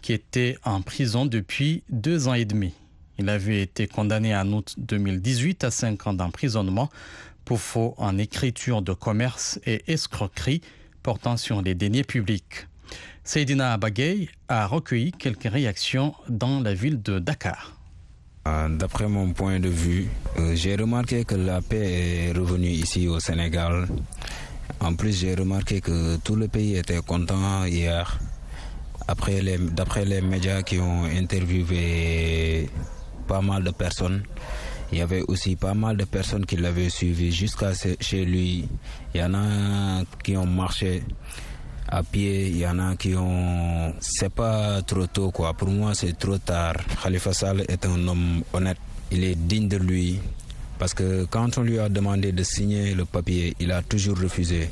qui 0.00 0.14
était 0.14 0.58
en 0.64 0.82
prison 0.82 1.26
depuis 1.26 1.84
deux 1.90 2.26
ans 2.26 2.34
et 2.34 2.44
demi. 2.44 2.74
Il 3.18 3.28
avait 3.28 3.62
été 3.62 3.86
condamné 3.86 4.34
en 4.34 4.50
août 4.52 4.74
2018 4.78 5.64
à 5.64 5.70
cinq 5.70 6.06
ans 6.06 6.14
d'emprisonnement 6.14 6.88
pour 7.44 7.60
faux 7.60 7.94
en 7.98 8.18
écriture 8.18 8.82
de 8.82 8.92
commerce 8.92 9.58
et 9.66 9.82
escroquerie 9.86 10.60
portant 11.02 11.36
sur 11.36 11.62
les 11.62 11.74
deniers 11.74 12.04
publics. 12.04 12.66
Seydina 13.24 13.72
Abagay 13.74 14.28
a 14.48 14.66
recueilli 14.66 15.12
quelques 15.12 15.50
réactions 15.50 16.14
dans 16.28 16.60
la 16.60 16.74
ville 16.74 17.02
de 17.02 17.18
Dakar. 17.18 17.76
Euh, 18.48 18.68
d'après 18.68 19.06
mon 19.06 19.32
point 19.32 19.60
de 19.60 19.68
vue, 19.68 20.08
euh, 20.38 20.56
j'ai 20.56 20.74
remarqué 20.74 21.24
que 21.24 21.36
la 21.36 21.62
paix 21.62 22.28
est 22.28 22.32
revenue 22.32 22.66
ici 22.66 23.06
au 23.06 23.20
Sénégal. 23.20 23.86
En 24.80 24.94
plus, 24.96 25.20
j'ai 25.20 25.34
remarqué 25.36 25.80
que 25.80 26.16
tout 26.16 26.34
le 26.34 26.48
pays 26.48 26.76
était 26.76 27.00
content 27.02 27.64
hier. 27.64 28.18
D'après 29.06 30.04
les 30.04 30.20
médias 30.22 30.62
qui 30.62 30.78
ont 30.78 31.04
interviewé 31.04 32.68
pas 33.22 33.40
mal 33.40 33.64
de 33.64 33.70
personnes, 33.70 34.22
il 34.92 34.98
y 34.98 35.00
avait 35.00 35.22
aussi 35.28 35.56
pas 35.56 35.74
mal 35.74 35.96
de 35.96 36.04
personnes 36.04 36.44
qui 36.44 36.56
l'avaient 36.56 36.90
suivi 36.90 37.32
jusqu'à 37.32 37.72
chez 38.00 38.24
lui. 38.24 38.68
Il 39.14 39.20
y 39.20 39.24
en 39.24 39.32
a 39.34 40.02
qui 40.22 40.36
ont 40.36 40.46
marché 40.46 41.02
à 41.88 42.02
pied, 42.02 42.48
il 42.48 42.58
y 42.58 42.66
en 42.66 42.78
a 42.78 42.96
qui 42.96 43.14
ont... 43.14 43.94
C'est 44.00 44.32
pas 44.32 44.82
trop 44.82 45.06
tôt 45.06 45.30
quoi, 45.30 45.54
pour 45.54 45.68
moi 45.68 45.94
c'est 45.94 46.18
trop 46.18 46.38
tard. 46.38 46.74
Khalifa 47.02 47.32
Sall 47.32 47.64
est 47.68 47.86
un 47.86 48.06
homme 48.06 48.42
honnête, 48.52 48.78
il 49.10 49.24
est 49.24 49.34
digne 49.34 49.68
de 49.68 49.78
lui. 49.78 50.20
Parce 50.78 50.94
que 50.94 51.24
quand 51.26 51.58
on 51.58 51.62
lui 51.62 51.78
a 51.78 51.88
demandé 51.88 52.32
de 52.32 52.42
signer 52.42 52.94
le 52.94 53.04
papier, 53.04 53.54
il 53.60 53.70
a 53.72 53.82
toujours 53.82 54.18
refusé. 54.18 54.68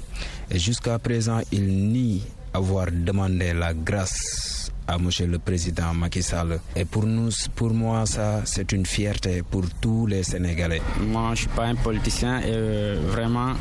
Et 0.51 0.59
jusqu'à 0.59 0.99
présent, 0.99 1.41
il 1.53 1.67
nie 1.93 2.23
avoir 2.53 2.89
demandé 2.91 3.53
la 3.53 3.73
grâce 3.73 4.60
à 4.91 4.99
Monsieur 4.99 5.27
le 5.29 5.39
Président 5.39 5.95
Macky 5.95 6.21
Sall. 6.23 6.59
Et 6.75 6.85
pour 6.85 7.07
nous, 7.07 7.31
pour 7.55 7.73
moi, 7.73 8.07
ça, 8.07 8.43
c'est 8.45 8.73
une 8.73 8.85
fierté 8.85 9.43
pour 9.49 9.63
tous 9.81 10.07
les 10.07 10.25
Sénégalais. 10.25 10.83
Moi, 11.01 11.31
je 11.35 11.41
suis 11.43 11.49
pas 11.49 11.67
un 11.67 11.77
politicien 11.77 12.41
et 12.41 12.47
euh, 12.49 13.01
vraiment, 13.09 13.53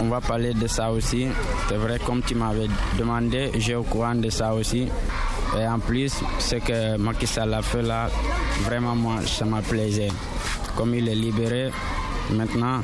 on 0.00 0.08
va 0.08 0.20
parler 0.22 0.54
de 0.54 0.66
ça 0.66 0.90
aussi. 0.90 1.26
C'est 1.68 1.76
vrai, 1.76 1.98
comme 2.04 2.22
tu 2.22 2.34
m'avais 2.34 2.68
demandé, 2.98 3.50
j'ai 3.58 3.74
au 3.74 3.82
courant 3.82 4.14
de 4.14 4.30
ça 4.30 4.54
aussi. 4.54 4.88
Et 5.58 5.66
en 5.66 5.78
plus, 5.78 6.12
ce 6.38 6.56
que 6.56 6.96
Macky 6.96 7.26
Sall 7.26 7.52
a 7.52 7.60
fait 7.60 7.82
là, 7.82 8.08
vraiment, 8.64 8.96
moi, 8.96 9.16
ça 9.26 9.44
m'a 9.44 9.60
plaisé. 9.60 10.08
Comme 10.74 10.94
il 10.94 11.06
est 11.08 11.14
libéré, 11.14 11.70
maintenant, 12.30 12.80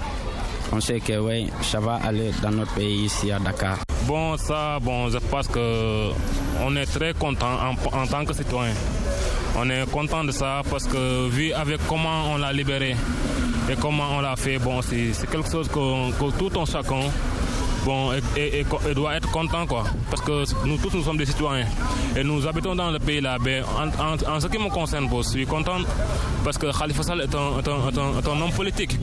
on 0.72 0.80
sait 0.80 1.00
que 1.00 1.18
oui, 1.18 1.48
ça 1.62 1.80
va 1.80 1.94
aller 2.04 2.32
dans 2.42 2.50
notre 2.50 2.74
pays 2.74 3.04
ici 3.06 3.30
à 3.32 3.38
Dakar. 3.38 3.78
Bon, 4.06 4.36
ça, 4.36 4.78
bon, 4.82 5.08
je 5.08 5.16
pense 5.18 5.48
que 5.48 6.10
on 6.64 6.76
est 6.76 6.86
très 6.86 7.12
content 7.12 7.58
en, 7.92 8.06
tant 8.06 8.24
que 8.24 8.32
citoyen. 8.32 8.72
On 9.56 9.68
est 9.68 9.88
content 9.90 10.24
de 10.24 10.32
ça 10.32 10.62
parce 10.68 10.84
que 10.84 11.28
vu 11.28 11.52
avec 11.52 11.78
comment 11.86 12.32
on 12.32 12.38
l'a 12.38 12.52
libéré 12.52 12.96
et 13.70 13.76
comment 13.80 14.16
on 14.16 14.20
l'a 14.20 14.34
fait, 14.36 14.58
bon, 14.58 14.80
c'est 14.82 15.12
quelque 15.30 15.50
chose 15.50 15.68
que, 15.68 16.30
tout 16.38 16.60
un 16.60 16.64
chacun 16.64 17.08
bon, 17.84 18.12
et, 18.36 18.64
doit 18.94 19.16
être 19.16 19.30
content. 19.30 19.66
Parce 20.10 20.22
que 20.22 20.44
nous 20.66 20.78
tous 20.78 20.96
nous 20.96 21.02
sommes 21.04 21.18
des 21.18 21.26
citoyens 21.26 21.66
et 22.16 22.24
nous 22.24 22.46
habitons 22.46 22.74
dans 22.74 22.90
le 22.90 22.98
pays 22.98 23.20
là. 23.20 23.36
Ben, 23.38 23.62
en, 24.26 24.40
ce 24.40 24.46
qui 24.46 24.58
me 24.58 24.70
concerne, 24.70 25.08
je 25.14 25.22
suis 25.28 25.46
content 25.46 25.78
parce 26.44 26.58
que 26.58 26.76
Khalifa 26.76 27.02
Sall 27.02 27.20
est 27.20 27.34
un, 27.34 28.40
homme 28.40 28.52
politique 28.56 28.98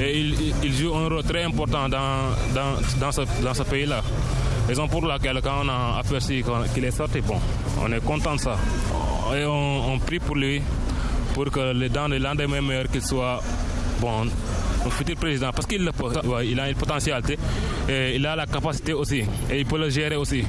et 0.00 0.20
il, 0.62 0.72
joue 0.74 0.94
un 0.94 1.08
rôle 1.08 1.22
très 1.22 1.44
important 1.44 1.88
dans 1.88 3.12
ce, 3.12 3.22
dans 3.42 3.54
ce 3.54 3.62
pays 3.62 3.86
là. 3.86 4.02
Raison 4.68 4.88
pour 4.88 5.04
laquelle 5.06 5.40
quand 5.42 5.62
on 5.64 5.68
a 5.68 5.98
aperçu 5.98 6.42
qu'il 6.72 6.84
est 6.84 6.90
sorti, 6.90 7.20
bon, 7.20 7.36
on 7.82 7.92
est 7.92 8.02
content 8.02 8.34
de 8.34 8.40
ça. 8.40 8.56
Et 9.36 9.44
on, 9.44 9.98
prie 9.98 10.18
pour 10.18 10.36
lui 10.36 10.62
pour 11.34 11.46
que 11.50 11.88
dans 11.88 12.08
les 12.08 12.18
lendemains 12.18 12.60
meilleurs 12.60 12.88
qu'il 12.88 13.02
soit 13.02 13.42
bon 14.00 14.26
un 14.86 14.90
futur 14.90 15.16
président 15.16 15.50
parce 15.50 15.66
qu'il 15.66 15.82
le 15.84 15.90
a 16.60 16.68
une 16.68 16.76
potentialité 16.76 17.38
et 17.88 18.16
il 18.16 18.26
a 18.26 18.36
la 18.36 18.46
capacité 18.46 18.92
aussi 18.92 19.24
et 19.50 19.60
il 19.60 19.66
peut 19.66 19.78
le 19.78 19.88
gérer 19.90 20.16
aussi. 20.16 20.44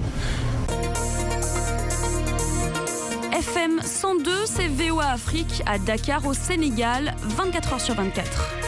FM 3.33 3.81
102, 3.81 4.31
c'est 4.45 4.67
VOA 4.67 5.07
Afrique 5.11 5.61
à 5.65 5.77
Dakar 5.77 6.25
au 6.25 6.33
Sénégal, 6.33 7.15
24 7.37 7.75
h 7.75 7.79
sur 7.79 7.95
24. 7.95 8.64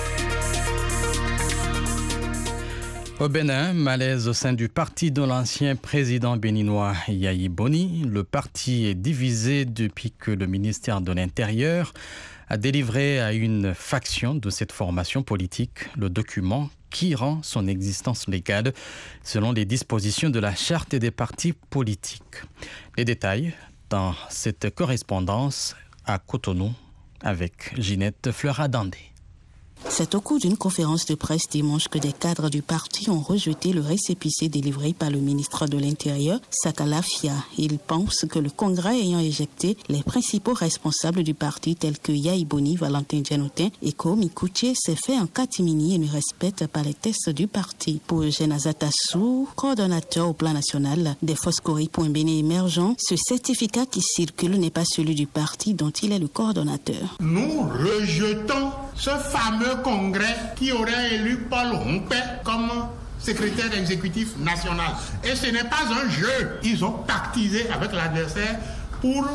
Au 3.20 3.30
Bénin, 3.30 3.74
malaise 3.74 4.28
au 4.28 4.34
sein 4.34 4.54
du 4.54 4.70
parti 4.70 5.12
de 5.12 5.24
l'ancien 5.24 5.76
président 5.76 6.38
béninois 6.38 6.94
Yahi 7.08 7.50
Boni. 7.50 8.04
Le 8.08 8.24
parti 8.24 8.86
est 8.86 8.94
divisé 8.94 9.66
depuis 9.66 10.12
que 10.12 10.30
le 10.30 10.46
ministère 10.46 11.02
de 11.02 11.12
l'Intérieur 11.12 11.94
a 12.48 12.58
délivré 12.58 13.20
à 13.20 13.34
une 13.34 13.74
faction 13.74 14.36
de 14.36 14.52
cette 14.52 14.72
formation 14.72 15.24
politique 15.24 15.90
le 15.98 16.12
document 16.12 16.70
qui 16.92 17.16
rend 17.16 17.42
son 17.42 17.68
existence 17.68 18.28
légale 18.28 18.72
selon 19.24 19.52
les 19.52 19.66
dispositions 19.66 20.30
de 20.30 20.40
la 20.40 20.54
charte 20.54 20.94
des 20.94 21.10
partis 21.10 21.54
politiques. 21.54 22.44
Les 22.98 23.06
détails 23.06 23.52
dans 23.90 24.14
cette 24.30 24.70
correspondance 24.76 25.76
à 26.06 26.20
Cotonou 26.20 26.72
avec 27.22 27.74
Ginette 27.80 28.30
Fleuradandé. 28.32 29.17
C'est 29.90 30.16
au 30.16 30.22
cours 30.22 30.40
d'une 30.40 30.58
conférence 30.58 31.06
de 31.06 31.16
presse 31.16 31.50
dimanche 31.50 31.88
que 31.88 31.98
des 31.98 32.12
cadres 32.12 32.50
du 32.50 32.62
parti 32.62 33.10
ont 33.10 33.20
rejeté 33.20 33.74
le 33.74 33.82
récépissé 33.82 34.50
délivré 34.50 34.94
par 34.94 35.10
le 35.10 35.20
ministre 35.20 35.66
de 35.66 35.78
l'Intérieur, 35.78 36.40
Sakalafia. 36.52 37.34
Ils 37.58 37.80
pensent 37.80 38.26
que 38.30 38.38
le 38.38 38.50
Congrès 38.50 39.00
ayant 39.00 39.20
éjecté 39.20 39.78
les 39.90 40.04
principaux 40.04 40.54
responsables 40.54 41.24
du 41.24 41.34
parti 41.34 41.76
tels 41.76 42.00
que 42.00 42.12
Yaïboni, 42.12 42.76
Valentin 42.76 43.22
Djanotin 43.24 43.70
et 43.82 43.94
Komi 43.94 44.30
Kouché 44.30 44.74
s'est 44.76 44.96
fait 44.96 45.18
en 45.18 45.26
catimini 45.26 45.96
et 45.96 46.00
ne 46.00 46.10
respecte 46.10 46.68
pas 46.68 46.84
les 46.84 46.94
tests 46.94 47.30
du 47.30 47.48
parti. 47.48 48.02
Pour 48.06 48.30
Genazatassou, 48.30 49.48
coordonnateur 49.56 50.28
au 50.30 50.34
plan 50.34 50.54
national 50.54 51.16
des 51.22 51.36
Foscori.Béné 51.36 52.40
émergents, 52.40 52.96
ce 53.00 53.16
certificat 53.16 53.86
qui 53.86 54.02
circule 54.02 54.60
n'est 54.60 54.70
pas 54.70 54.86
celui 54.86 55.16
du 55.16 55.28
parti 55.28 55.74
dont 55.74 55.92
il 55.92 56.12
est 56.12 56.20
le 56.20 56.28
coordonnateur. 56.28 57.18
Nous 57.20 57.62
rejetons 57.62 58.72
ce 58.96 59.12
fameux 59.12 59.77
congrès 59.84 60.36
qui 60.56 60.72
aurait 60.72 61.16
élu 61.16 61.48
Paul 61.50 61.74
Hompé 61.74 62.18
comme 62.44 62.70
secrétaire 63.20 63.74
exécutif 63.78 64.38
national. 64.38 64.92
Et 65.24 65.36
ce 65.36 65.48
n'est 65.48 65.64
pas 65.64 65.86
un 65.92 66.10
jeu. 66.10 66.60
Ils 66.64 66.84
ont 66.86 66.92
pactisé 66.92 67.70
avec 67.70 67.92
l'adversaire 67.94 68.58
pour 69.02 69.28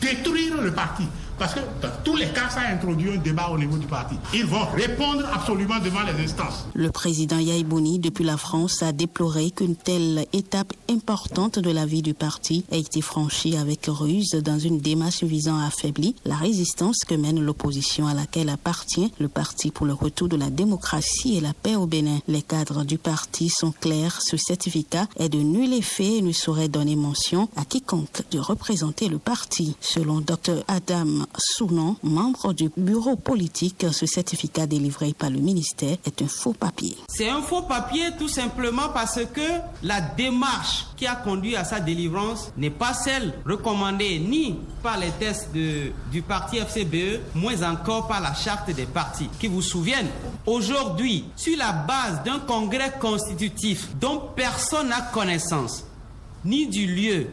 détruire 0.00 0.60
le 0.60 0.72
parti. 0.72 1.04
Parce 1.40 1.54
que 1.54 1.60
dans 1.80 1.88
tous 2.04 2.16
les 2.16 2.28
cas, 2.28 2.50
ça 2.50 2.60
introduit 2.70 3.12
un 3.12 3.16
débat 3.16 3.48
au 3.48 3.56
niveau 3.56 3.78
du 3.78 3.86
parti. 3.86 4.14
Ils 4.34 4.44
vont 4.44 4.66
répondre 4.76 5.26
absolument 5.32 5.78
devant 5.82 6.02
les 6.02 6.22
instances. 6.22 6.66
Le 6.74 6.90
président 6.90 7.38
Yaïbouni, 7.38 7.98
depuis 7.98 8.24
la 8.24 8.36
France, 8.36 8.82
a 8.82 8.92
déploré 8.92 9.50
qu'une 9.50 9.74
telle 9.74 10.26
étape 10.34 10.74
importante 10.90 11.58
de 11.58 11.70
la 11.70 11.86
vie 11.86 12.02
du 12.02 12.12
parti 12.12 12.66
ait 12.70 12.80
été 12.80 13.00
franchie 13.00 13.56
avec 13.56 13.86
ruse 13.88 14.32
dans 14.32 14.58
une 14.58 14.80
démarche 14.80 15.24
visant 15.24 15.58
à 15.58 15.68
affaiblir 15.68 16.12
la 16.26 16.36
résistance 16.36 16.98
que 17.08 17.14
mène 17.14 17.40
l'opposition 17.40 18.06
à 18.06 18.12
laquelle 18.12 18.50
appartient 18.50 19.10
le 19.18 19.28
Parti 19.28 19.70
pour 19.70 19.86
le 19.86 19.94
retour 19.94 20.28
de 20.28 20.36
la 20.36 20.50
démocratie 20.50 21.38
et 21.38 21.40
la 21.40 21.54
paix 21.54 21.74
au 21.74 21.86
Bénin. 21.86 22.18
Les 22.28 22.42
cadres 22.42 22.84
du 22.84 22.98
parti 22.98 23.48
sont 23.48 23.72
clairs. 23.72 24.20
Ce 24.20 24.36
certificat 24.36 25.06
est 25.16 25.30
de 25.30 25.38
nul 25.38 25.72
effet 25.72 26.18
et 26.18 26.22
ne 26.22 26.32
saurait 26.32 26.68
donner 26.68 26.96
mention 26.96 27.48
à 27.56 27.64
quiconque 27.64 28.24
de 28.30 28.38
représenter 28.38 29.08
le 29.08 29.18
parti. 29.18 29.74
Selon 29.80 30.20
Dr 30.20 30.64
Adam 30.68 31.06
Sounon, 31.38 31.96
membre 32.02 32.52
du 32.52 32.70
bureau 32.76 33.16
politique, 33.16 33.86
ce 33.92 34.06
certificat 34.06 34.66
délivré 34.66 35.14
par 35.14 35.30
le 35.30 35.38
ministère 35.38 35.96
est 36.04 36.22
un 36.22 36.26
faux 36.28 36.52
papier. 36.52 36.96
C'est 37.08 37.28
un 37.28 37.40
faux 37.42 37.62
papier 37.62 38.10
tout 38.18 38.28
simplement 38.28 38.88
parce 38.92 39.20
que 39.32 39.40
la 39.82 40.00
démarche 40.00 40.86
qui 40.96 41.06
a 41.06 41.14
conduit 41.16 41.56
à 41.56 41.64
sa 41.64 41.80
délivrance 41.80 42.52
n'est 42.56 42.70
pas 42.70 42.94
celle 42.94 43.32
recommandée 43.46 44.18
ni 44.18 44.56
par 44.82 44.98
les 44.98 45.10
tests 45.10 45.52
de, 45.54 45.92
du 46.10 46.22
parti 46.22 46.58
FCBE, 46.58 47.20
moins 47.34 47.62
encore 47.62 48.08
par 48.08 48.20
la 48.20 48.34
charte 48.34 48.70
des 48.70 48.86
partis. 48.86 49.28
Qui 49.38 49.46
vous 49.48 49.62
souviennent, 49.62 50.10
aujourd'hui, 50.46 51.24
sur 51.36 51.56
la 51.56 51.72
base 51.72 52.22
d'un 52.24 52.40
congrès 52.40 52.92
constitutif 53.00 53.88
dont 54.00 54.20
personne 54.34 54.88
n'a 54.88 55.00
connaissance, 55.00 55.84
ni 56.44 56.66
du 56.66 56.86
lieu, 56.86 57.26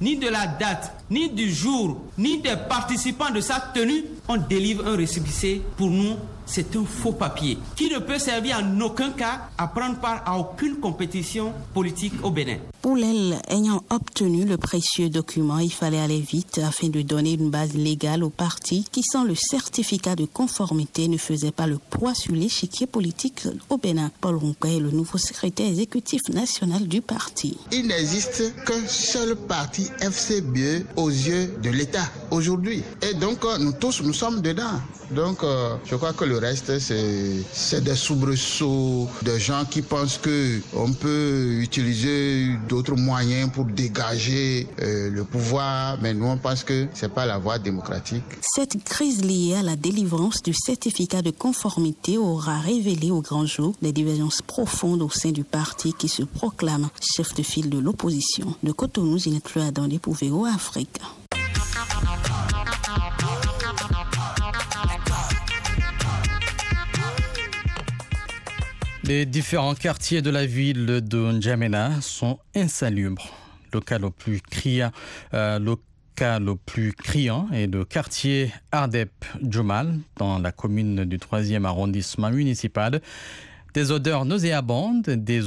ni 0.00 0.16
de 0.16 0.28
la 0.28 0.46
date, 0.46 0.92
ni 1.10 1.30
du 1.30 1.52
jour, 1.52 1.98
ni 2.16 2.40
des 2.40 2.56
participants 2.68 3.30
de 3.30 3.40
sa 3.40 3.60
tenue, 3.74 4.04
on 4.28 4.36
délivre 4.36 4.86
un 4.86 4.96
récépissé 4.96 5.62
pour 5.76 5.90
nous 5.90 6.16
c'est 6.48 6.74
un 6.76 6.84
faux 6.84 7.12
papier 7.12 7.58
qui 7.76 7.88
ne 7.90 7.98
peut 7.98 8.18
servir 8.18 8.58
en 8.58 8.80
aucun 8.80 9.10
cas 9.10 9.48
à 9.56 9.68
prendre 9.68 9.98
part 10.00 10.22
à 10.26 10.38
aucune 10.38 10.76
compétition 10.76 11.52
politique 11.74 12.14
au 12.22 12.30
Bénin. 12.30 12.56
Pour 12.82 12.96
elle, 12.96 13.38
ayant 13.48 13.84
obtenu 13.90 14.44
le 14.44 14.56
précieux 14.56 15.10
document, 15.10 15.58
il 15.58 15.72
fallait 15.72 16.00
aller 16.00 16.20
vite 16.20 16.58
afin 16.58 16.88
de 16.88 17.02
donner 17.02 17.34
une 17.34 17.50
base 17.50 17.74
légale 17.74 18.24
au 18.24 18.30
parti 18.30 18.86
qui, 18.90 19.02
sans 19.02 19.24
le 19.24 19.34
certificat 19.34 20.16
de 20.16 20.24
conformité, 20.24 21.08
ne 21.08 21.18
faisait 21.18 21.52
pas 21.52 21.66
le 21.66 21.78
poids 21.78 22.14
sur 22.14 22.32
l'échiquier 22.32 22.86
politique 22.86 23.42
au 23.68 23.76
Bénin. 23.76 24.10
Paul 24.20 24.36
Ronquet 24.36 24.76
est 24.76 24.80
le 24.80 24.90
nouveau 24.90 25.18
secrétaire 25.18 25.68
exécutif 25.68 26.28
national 26.30 26.88
du 26.88 27.02
parti. 27.02 27.58
Il 27.72 27.86
n'existe 27.86 28.54
qu'un 28.64 28.86
seul 28.86 29.36
parti 29.36 29.90
FCBE 30.00 30.86
aux 30.96 31.10
yeux 31.10 31.58
de 31.62 31.70
l'État 31.70 32.08
aujourd'hui. 32.30 32.82
Et 33.02 33.14
donc, 33.14 33.44
nous 33.60 33.72
tous, 33.72 34.02
nous 34.02 34.12
sommes 34.14 34.40
dedans. 34.40 34.80
Donc, 35.10 35.42
euh, 35.42 35.76
je 35.84 35.94
crois 35.96 36.12
que 36.12 36.24
le 36.24 36.38
reste, 36.38 36.78
c'est 36.78 37.80
des 37.82 37.94
soubresauts, 37.94 39.08
des 39.22 39.40
gens 39.40 39.64
qui 39.64 39.82
pensent 39.82 40.18
qu'on 40.18 40.92
peut 40.92 41.58
utiliser 41.60 42.48
d'autres 42.68 42.94
moyens 42.94 43.50
pour 43.50 43.64
dégager 43.64 44.66
euh, 44.80 45.10
le 45.10 45.24
pouvoir, 45.24 45.98
mais 46.02 46.12
nous, 46.14 46.26
on 46.26 46.36
pense 46.36 46.62
que 46.64 46.86
ce 46.94 47.06
n'est 47.06 47.12
pas 47.12 47.26
la 47.26 47.38
voie 47.38 47.58
démocratique. 47.58 48.24
Cette 48.42 48.82
crise 48.84 49.24
liée 49.24 49.54
à 49.54 49.62
la 49.62 49.76
délivrance 49.76 50.42
du 50.42 50.52
certificat 50.52 51.22
de 51.22 51.30
conformité 51.30 52.18
aura 52.18 52.58
révélé 52.58 53.10
au 53.10 53.22
grand 53.22 53.46
jour 53.46 53.74
des 53.80 53.92
divergences 53.92 54.42
profondes 54.42 55.02
au 55.02 55.10
sein 55.10 55.30
du 55.30 55.44
parti 55.44 55.94
qui 55.94 56.08
se 56.08 56.22
proclame 56.22 56.88
chef 57.00 57.34
de 57.34 57.42
file 57.42 57.70
de 57.70 57.78
l'opposition. 57.78 58.54
De 58.62 58.72
Cotonou, 58.72 59.16
à 59.16 59.98
pour 60.00 60.14
VO 60.14 60.44
Afrique. 60.44 61.00
Les 69.08 69.24
différents 69.24 69.74
quartiers 69.74 70.20
de 70.20 70.28
la 70.28 70.44
ville 70.44 70.84
de 70.84 71.32
N'Djamena 71.32 72.02
sont 72.02 72.38
insalubres. 72.54 73.34
Le 73.72 73.80
cas 73.80 73.98
le 73.98 74.10
plus 74.10 74.42
criant, 74.42 74.90
euh, 75.32 75.58
plus 76.66 76.92
criant 76.92 77.48
est 77.50 77.68
le 77.68 77.86
quartier 77.86 78.52
Ardep 78.70 79.10
Djumal, 79.42 79.98
dans 80.18 80.38
la 80.38 80.52
commune 80.52 81.06
du 81.06 81.16
3e 81.16 81.64
arrondissement 81.64 82.30
municipal. 82.30 83.00
Des 83.72 83.92
odeurs 83.92 84.26
nauséabondes, 84.26 85.08
des 85.08 85.40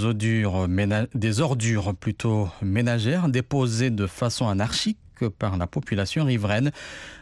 des 1.14 1.40
ordures 1.40 1.94
plutôt 1.94 2.50
ménagères 2.64 3.30
déposées 3.30 3.92
de 3.92 4.08
façon 4.08 4.48
anarchique 4.48 4.98
par 5.38 5.56
la 5.58 5.68
population 5.68 6.26
riveraine 6.26 6.72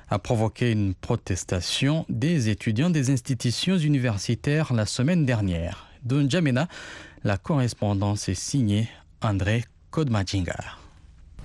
a 0.09 0.19
provoqué 0.19 0.71
une 0.71 0.93
protestation 0.93 2.05
des 2.07 2.47
étudiants 2.47 2.89
des 2.89 3.09
institutions 3.09 3.77
universitaires 3.77 4.73
la 4.73 4.85
semaine 4.85 5.25
dernière 5.25 5.88
de 6.03 6.21
N'Djamena. 6.21 6.67
La 7.23 7.37
correspondance 7.37 8.29
est 8.29 8.35
signée 8.35 8.89
André 9.21 9.65
Kodmajingar. 9.91 10.79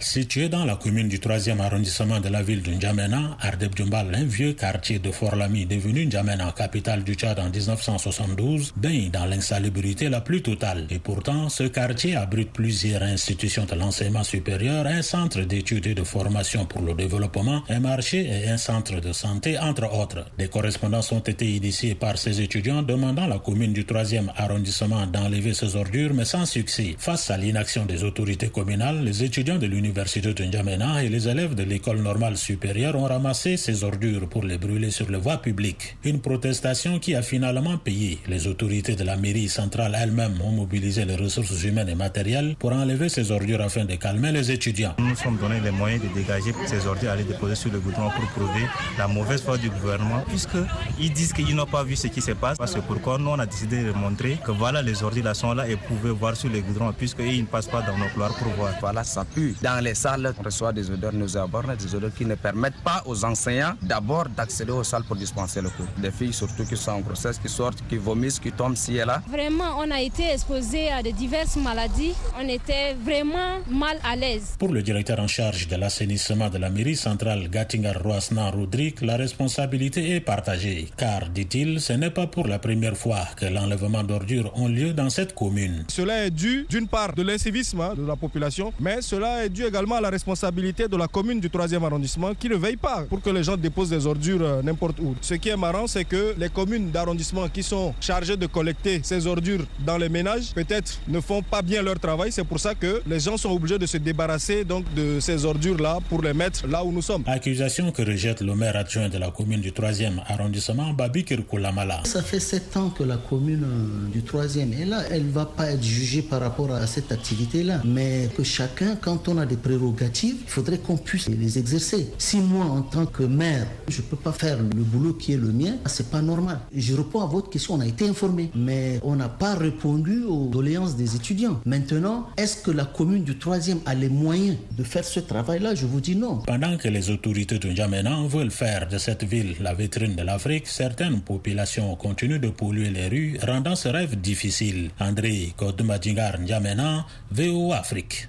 Situé 0.01 0.49
dans 0.49 0.65
la 0.65 0.75
commune 0.75 1.09
du 1.09 1.19
3e 1.19 1.61
arrondissement 1.61 2.19
de 2.21 2.29
la 2.29 2.43
ville 2.43 2.63
de 2.63 2.71
N'Djamena, 2.73 3.39
Ardeb 3.41 3.75
Djumbal, 3.77 4.15
un 4.15 4.25
vieux 4.25 4.53
quartier 4.53 4.99
de 4.99 5.11
Fort-Lamy 5.11 5.67
devenu 5.67 6.05
N'Djamena, 6.05 6.53
capitale 6.53 7.05
du 7.05 7.15
Tchad 7.15 7.39
en 7.39 7.49
1972, 7.49 8.73
baigne 8.77 9.11
dans 9.11 9.25
l'insalubrité 9.25 10.09
la 10.09 10.21
plus 10.21 10.43
totale. 10.43 10.87
Et 10.91 10.99
pourtant, 10.99 11.49
ce 11.49 11.65
quartier 11.65 12.17
abrite 12.17 12.53
plusieurs 12.53 13.03
institutions 13.03 13.67
de 13.67 13.75
l'enseignement 13.77 14.25
supérieur, 14.25 14.87
un 14.87 15.03
centre 15.03 15.43
d'études 15.43 15.87
et 15.87 15.95
de 15.95 16.03
formation 16.03 16.67
pour 16.67 16.83
le 16.83 16.95
développement, 16.95 17.63
un 17.69 17.81
marché 17.81 18.27
et 18.27 18.49
un 18.49 18.59
centre 18.59 19.01
de 19.01 19.13
santé, 19.13 19.59
entre 19.59 19.91
autres. 19.95 20.27
Des 20.37 20.49
correspondances 20.49 21.13
ont 21.13 21.21
été 21.21 21.49
initiées 21.55 21.95
par 21.95 22.19
ces 22.19 22.41
étudiants 22.41 22.83
demandant 22.83 23.25
à 23.25 23.29
la 23.29 23.39
commune 23.39 23.73
du 23.73 23.85
3e 23.85 24.27
arrondissement 24.37 25.07
d'enlever 25.07 25.55
ces 25.55 25.77
ordures, 25.77 26.15
mais 26.15 26.25
sans 26.25 26.47
succès. 26.47 26.97
Face 26.99 27.31
à 27.31 27.37
l'inaction 27.39 27.87
des 27.87 28.03
autorités 28.03 28.49
communales, 28.49 29.05
les 29.05 29.23
étudiants 29.23 29.57
de 29.57 29.67
l'université 29.67 29.84
l'université 29.85 30.33
de 30.33 30.45
N'Djamena 30.45 31.05
et 31.05 31.11
les 31.11 31.29
élèves 31.29 31.55
de 31.55 31.63
l'école 31.63 31.99
normale 31.99 32.39
supérieure 32.39 32.97
ont 32.97 33.05
ramassé 33.05 33.59
ces 33.59 33.85
ordures 33.85 34.27
pour 34.31 34.43
les 34.43 34.57
brûler 34.57 34.91
sur 34.91 35.11
les 35.11 35.19
voies 35.19 35.37
publiques. 35.37 35.99
Une 36.05 36.21
protestation 36.23 36.99
qui 36.99 37.15
a 37.15 37.21
finalement 37.21 37.77
payé. 37.77 38.19
Les 38.27 38.47
autorités 38.47 38.97
de 38.97 39.05
la 39.05 39.17
mairie 39.17 39.49
centrale 39.49 39.95
elles-mêmes 40.01 40.41
ont 40.43 40.53
mobilisé 40.53 41.05
les 41.05 41.17
ressources 41.17 41.63
humaines 41.65 41.91
et 41.91 41.95
matérielles 41.95 42.57
pour 42.59 42.73
enlever 42.73 43.11
ces 43.11 43.31
ordures 43.31 43.61
afin 43.61 43.85
de 43.85 43.95
calmer 43.97 44.33
les 44.33 44.51
étudiants. 44.51 44.95
Nous 44.99 45.09
nous 45.09 45.17
sommes 45.17 45.37
donné 45.37 45.61
les 45.61 45.71
moyens 45.71 46.03
de 46.03 46.09
dégager 46.19 46.53
ces 46.67 46.87
ordures 46.87 47.11
à 47.11 47.17
les 47.17 47.25
déposer 47.25 47.55
sur 47.55 47.71
le 47.71 47.79
gouvernement 47.79 48.11
pour 48.11 48.27
prouver 48.29 48.65
la 48.97 49.07
mauvaise 49.07 49.43
foi 49.43 49.59
du 49.59 49.69
gouvernement, 49.69 50.25
puisqu'ils 50.29 51.13
disent 51.13 51.35
qu'ils 51.35 51.55
n'ont 51.55 51.67
pas 51.67 51.85
vu 51.85 51.95
ce 51.95 52.07
qui 52.07 52.23
se 52.23 52.33
passe. 52.33 52.57
C'est 52.67 52.83
pourquoi 52.83 53.19
nous, 53.19 53.29
on 53.29 53.39
a 53.39 53.45
décidé 53.45 53.85
de 53.85 53.93
montrer 53.93 54.39
que 54.43 54.51
voilà, 54.51 54.81
les 54.81 55.03
ordures 55.03 55.25
là 55.25 55.35
sont 55.35 55.53
là 55.53 55.69
et 55.69 55.75
vous 55.75 55.97
pouvez 55.97 56.11
voir 56.11 56.35
sur 56.37 56.49
le 56.49 56.61
goudron, 56.63 56.91
puisqu'ils 56.95 57.43
ne 57.43 57.47
passent 57.47 57.69
pas 57.69 57.83
dans 57.83 57.99
nos 57.99 58.09
couloirs 58.09 58.35
pour 58.39 58.49
voir. 58.55 58.73
Voilà, 58.81 59.05
ça 59.05 59.25
pue 59.27 59.55
dans 59.63 59.74
les 59.81 59.95
salles, 59.95 60.35
on 60.39 60.43
reçoit 60.43 60.73
des 60.73 60.91
odeurs 60.91 61.13
nauséabondes, 61.13 61.77
des 61.79 61.95
odeurs 61.95 62.15
qui 62.15 62.25
ne 62.25 62.35
permettent 62.35 62.83
pas 62.83 63.03
aux 63.07 63.25
enseignants 63.25 63.75
d'abord 63.83 64.29
d'accéder 64.29 64.73
aux 64.73 64.85
salles 64.85 65.05
pour 65.05 65.17
dispenser 65.17 65.61
le 65.61 65.71
cours. 65.71 65.87
Des 65.99 66.11
filles 66.11 66.33
surtout 66.33 66.65
qui 66.65 66.77
sont 66.77 66.93
en 66.93 67.01
grossesse, 67.01 67.39
qui 67.39 67.49
sortent, 67.49 67.83
qui 67.89 67.97
vomissent, 67.97 68.39
qui 68.39 68.53
tombent 68.53 68.77
ci 68.77 68.97
et 68.97 69.05
là. 69.05 69.23
Vraiment, 69.29 69.79
on 69.79 69.91
a 69.91 70.01
été 70.01 70.31
exposé 70.33 70.91
à 70.91 71.03
de 71.03 71.11
diverses 71.11 71.57
maladies. 71.57 72.15
On 72.41 72.49
était 72.49 72.95
vraiment 72.95 73.59
mal 73.69 73.99
à 74.05 74.17
l'aise. 74.17 74.57
Pour 74.59 74.69
le 74.73 74.83
directeur 74.83 75.19
en 75.21 75.27
charge 75.27 75.69
de 75.69 75.77
l'assainissement 75.77 76.49
de 76.49 76.59
la 76.59 76.71
mairie 76.71 76.97
centrale 76.97 77.49
Gattinger 77.49 77.99
Roasnan 78.03 78.51
Rodrigue, 78.51 79.01
la 79.03 79.17
responsabilité 79.17 80.15
est 80.17 80.21
partagée. 80.21 80.89
Car, 80.97 81.29
dit-il, 81.29 81.81
ce 81.81 81.93
n'est 81.93 82.11
pas 82.11 82.27
pour 82.27 82.47
la 82.47 82.59
première 82.59 82.97
fois 82.97 83.27
que 83.37 83.47
l'enlèvement 83.47 84.05
d'ordures 84.05 84.53
ont 84.57 84.69
lieu 84.69 84.93
dans 84.93 85.11
cette 85.11 85.35
commune. 85.35 85.85
Cela 85.89 86.27
est 86.27 86.31
dû 86.31 86.67
d'une 86.69 86.89
part 86.89 87.15
de 87.15 87.23
l'incivisme 87.23 87.81
hein, 87.81 87.95
de 87.97 88.07
la 88.07 88.17
population, 88.17 88.73
mais 88.81 89.03
cela 89.03 89.45
est 89.45 89.49
dû 89.49 89.64
également 89.67 89.97
à 89.97 90.01
la 90.01 90.11
responsabilité 90.11 90.89
de 90.89 90.97
la 90.97 91.09
commune 91.09 91.41
du 91.41 91.49
3e 91.49 91.85
arrondissement 91.85 92.35
qui 92.35 92.49
ne 92.49 92.57
veille 92.57 92.77
pas 92.77 93.03
pour 93.09 93.21
que 93.21 93.31
les 93.31 93.43
gens 93.43 93.57
déposent 93.57 93.91
des 93.91 94.07
ordures 94.07 94.43
euh, 94.43 94.63
n'importe 94.63 94.99
où. 95.01 95.15
Ce 95.21 95.35
qui 95.35 95.49
est 95.49 95.57
marrant, 95.57 95.87
c'est 95.87 96.05
que 96.05 96.35
les 96.39 96.49
communes 96.49 96.91
d'arrondissement 96.91 97.49
qui 97.49 97.63
sont 97.63 97.95
chargées 98.01 98.37
de 98.37 98.47
collecter 98.47 99.01
ces 99.03 99.27
ordures 99.27 99.65
dans 99.85 99.97
les 99.99 100.09
ménages, 100.09 100.53
peut-être 100.55 100.99
ne 101.09 101.21
font 101.21 101.43
pas 101.43 101.63
bien 101.63 101.83
leur 101.83 101.99
travail. 101.99 102.33
C'est 102.33 102.45
pour 102.45 102.61
ça 102.61 102.75
que 102.75 103.03
les 103.07 103.21
gens 103.21 103.37
sont 103.37 103.51
obligés 103.51 103.79
de 103.79 103.87
se 103.87 103.97
débarrasser 103.97 104.65
donc 104.65 104.85
de 104.95 105.21
ces 105.21 105.45
ordures-là 105.45 105.99
pour 106.09 106.23
les 106.23 106.33
mettre 106.35 106.67
là 106.67 106.85
où 106.85 106.93
nous 106.93 107.03
sommes. 107.03 107.25
Accusation 107.27 107.91
que 107.93 108.03
rejette 108.03 108.41
le 108.43 108.55
maire 108.55 108.77
adjoint 108.77 109.09
de 109.09 109.19
la 109.19 109.31
commune 109.31 109.61
du 109.61 109.71
3e 109.71 110.21
arrondissement, 110.27 110.93
Babi 110.93 111.25
Kirkoulamala. 111.25 112.03
Ça 112.05 112.23
fait 112.23 112.41
sept 112.41 112.77
ans 112.77 112.91
que 112.91 113.03
la 113.05 113.17
commune 113.17 113.65
euh, 113.65 114.11
du 114.13 114.21
3e 114.23 114.73
est 114.81 114.85
là. 114.87 115.03
Elle 115.11 115.27
ne 115.27 115.33
va 115.33 115.47
pas 115.47 115.71
être 115.71 115.83
jugée 115.83 116.23
par 116.23 116.41
rapport 116.41 116.73
à 116.73 116.87
cette 116.87 117.13
activité-là. 117.13 117.81
Mais 117.85 118.29
que 118.37 118.43
chacun, 118.43 118.97
quand 119.01 119.29
on 119.29 119.39
a 119.39 119.47
des 119.47 119.54
prérogatives, 119.57 120.37
il 120.43 120.51
faudrait 120.51 120.79
qu'on 120.79 120.97
puisse 120.97 121.29
les 121.29 121.59
exercer. 121.59 122.09
Si 122.19 122.39
moi, 122.39 122.65
en 122.65 122.83
tant 122.83 123.07
que 123.07 123.23
maire, 123.23 123.67
je 123.89 123.99
ne 123.99 124.07
peux 124.07 124.17
pas 124.17 124.33
faire 124.33 124.59
le 124.59 124.83
boulot 124.83 125.15
qui 125.15 125.33
est 125.33 125.37
le 125.37 125.53
mien, 125.53 125.77
c'est 125.87 126.11
pas 126.11 126.23
normal. 126.23 126.61
Je 126.75 126.95
réponds 126.95 127.21
à 127.21 127.27
votre 127.27 127.51
question, 127.51 127.75
on 127.75 127.81
a 127.81 127.87
été 127.87 128.09
informé, 128.09 128.51
mais 128.55 129.01
on 129.03 129.17
n'a 129.17 129.29
pas 129.29 129.55
répondu 129.55 130.25
aux 130.25 130.49
doléances 130.49 130.97
des 130.97 131.17
étudiants. 131.17 131.61
Maintenant, 131.65 132.29
est-ce 132.37 132.63
que 132.63 132.71
la 132.71 132.85
commune 132.85 133.25
du 133.25 133.35
3e 133.35 133.79
a 133.87 133.95
les 133.95 134.09
moyens 134.09 134.57
de 134.77 134.83
faire 134.83 135.05
ce 135.05 135.21
travail-là? 135.21 135.75
Je 135.75 135.87
vous 135.87 136.01
dis 136.01 136.17
non. 136.17 136.39
Pendant 136.47 136.77
que 136.77 136.89
les 136.89 137.11
autorités 137.11 137.59
de 137.59 137.69
N'Djamena 137.69 138.27
veulent 138.29 138.51
faire 138.51 138.89
de 138.89 138.99
cette 138.99 139.25
ville 139.25 139.55
la 139.61 139.75
vitrine 139.75 140.15
de 140.17 140.23
l'Afrique, 140.23 140.67
certaines 140.67 141.21
populations 141.21 141.95
continuent 141.97 142.41
de 142.41 142.49
polluer 142.49 142.91
les 142.91 143.09
rues, 143.09 143.39
rendant 143.47 143.77
ce 143.77 143.89
rêve 143.89 144.21
difficile. 144.21 144.91
André 145.01 145.55
Kodoumadjingar 145.57 146.39
N'Djamena, 146.39 147.07
VO 147.31 147.73
Afrique. 147.73 148.29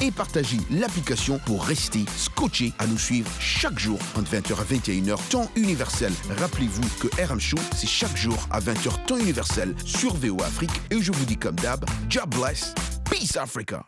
et 0.00 0.10
partagez 0.10 0.58
l'application 0.70 1.38
pour 1.44 1.64
rester 1.64 2.04
scotché 2.16 2.72
à 2.78 2.86
nous 2.86 2.98
suivre 2.98 3.30
chaque 3.40 3.78
jour 3.78 3.98
entre 4.16 4.30
20h 4.30 4.60
à 4.60 4.64
21h 4.64 5.28
temps 5.28 5.50
universel. 5.56 6.12
Rappelez-vous 6.38 6.88
que 7.00 7.22
RM 7.22 7.40
Show, 7.40 7.58
c'est 7.74 7.88
chaque 7.88 8.16
jour 8.16 8.36
à 8.50 8.60
20h 8.60 9.06
temps 9.06 9.18
universel 9.18 9.74
sur 9.84 10.14
VO 10.14 10.42
Afrique 10.42 10.70
et 10.90 11.00
je 11.00 11.12
vous 11.12 11.24
dis 11.24 11.36
comme 11.36 11.56
d'hab, 11.56 11.84
job 12.08 12.34
bless, 12.34 12.74
peace 13.10 13.36
Africa. 13.36 13.84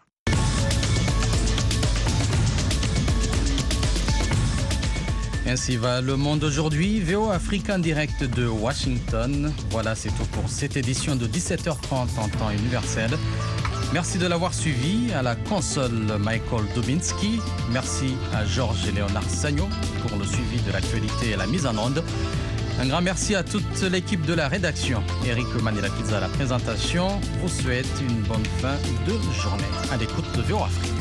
Ainsi 5.46 5.76
va 5.76 6.02
le 6.02 6.16
monde 6.16 6.44
aujourd'hui. 6.44 7.00
VO 7.00 7.30
Afrique 7.30 7.70
en 7.70 7.78
direct 7.78 8.22
de 8.22 8.46
Washington. 8.46 9.50
Voilà, 9.70 9.94
c'est 9.94 10.10
tout 10.10 10.26
pour 10.32 10.46
cette 10.50 10.76
édition 10.76 11.16
de 11.16 11.26
17h30 11.26 12.18
en 12.18 12.28
temps 12.28 12.50
universel. 12.50 13.10
Merci 13.92 14.18
de 14.18 14.26
l'avoir 14.26 14.52
suivi. 14.52 15.12
À 15.14 15.22
la 15.22 15.34
console, 15.34 16.18
Michael 16.20 16.64
Dubinski. 16.74 17.40
Merci 17.72 18.16
à 18.34 18.44
Georges 18.44 18.86
et 18.86 18.92
Léonard 18.92 19.28
Sagno 19.28 19.66
pour 20.02 20.18
le 20.18 20.24
suivi 20.26 20.60
de 20.60 20.72
l'actualité 20.72 21.30
et 21.30 21.36
la 21.36 21.46
mise 21.46 21.66
en 21.66 21.76
onde. 21.78 22.02
Un 22.80 22.86
grand 22.86 23.00
merci 23.00 23.34
à 23.34 23.42
toute 23.42 23.82
l'équipe 23.82 24.24
de 24.26 24.34
la 24.34 24.48
rédaction. 24.48 25.02
Eric 25.26 25.46
Manila 25.62 25.88
Pizza 25.88 26.18
à 26.18 26.20
la 26.20 26.28
présentation. 26.28 27.08
Vous 27.40 27.48
souhaite 27.48 27.88
une 28.00 28.20
bonne 28.22 28.44
fin 28.60 28.76
de 29.06 29.12
journée 29.40 29.64
à 29.90 29.96
l'écoute 29.96 30.30
de. 30.36 30.42
VOA 30.42 30.66
Afrique. 30.66 30.97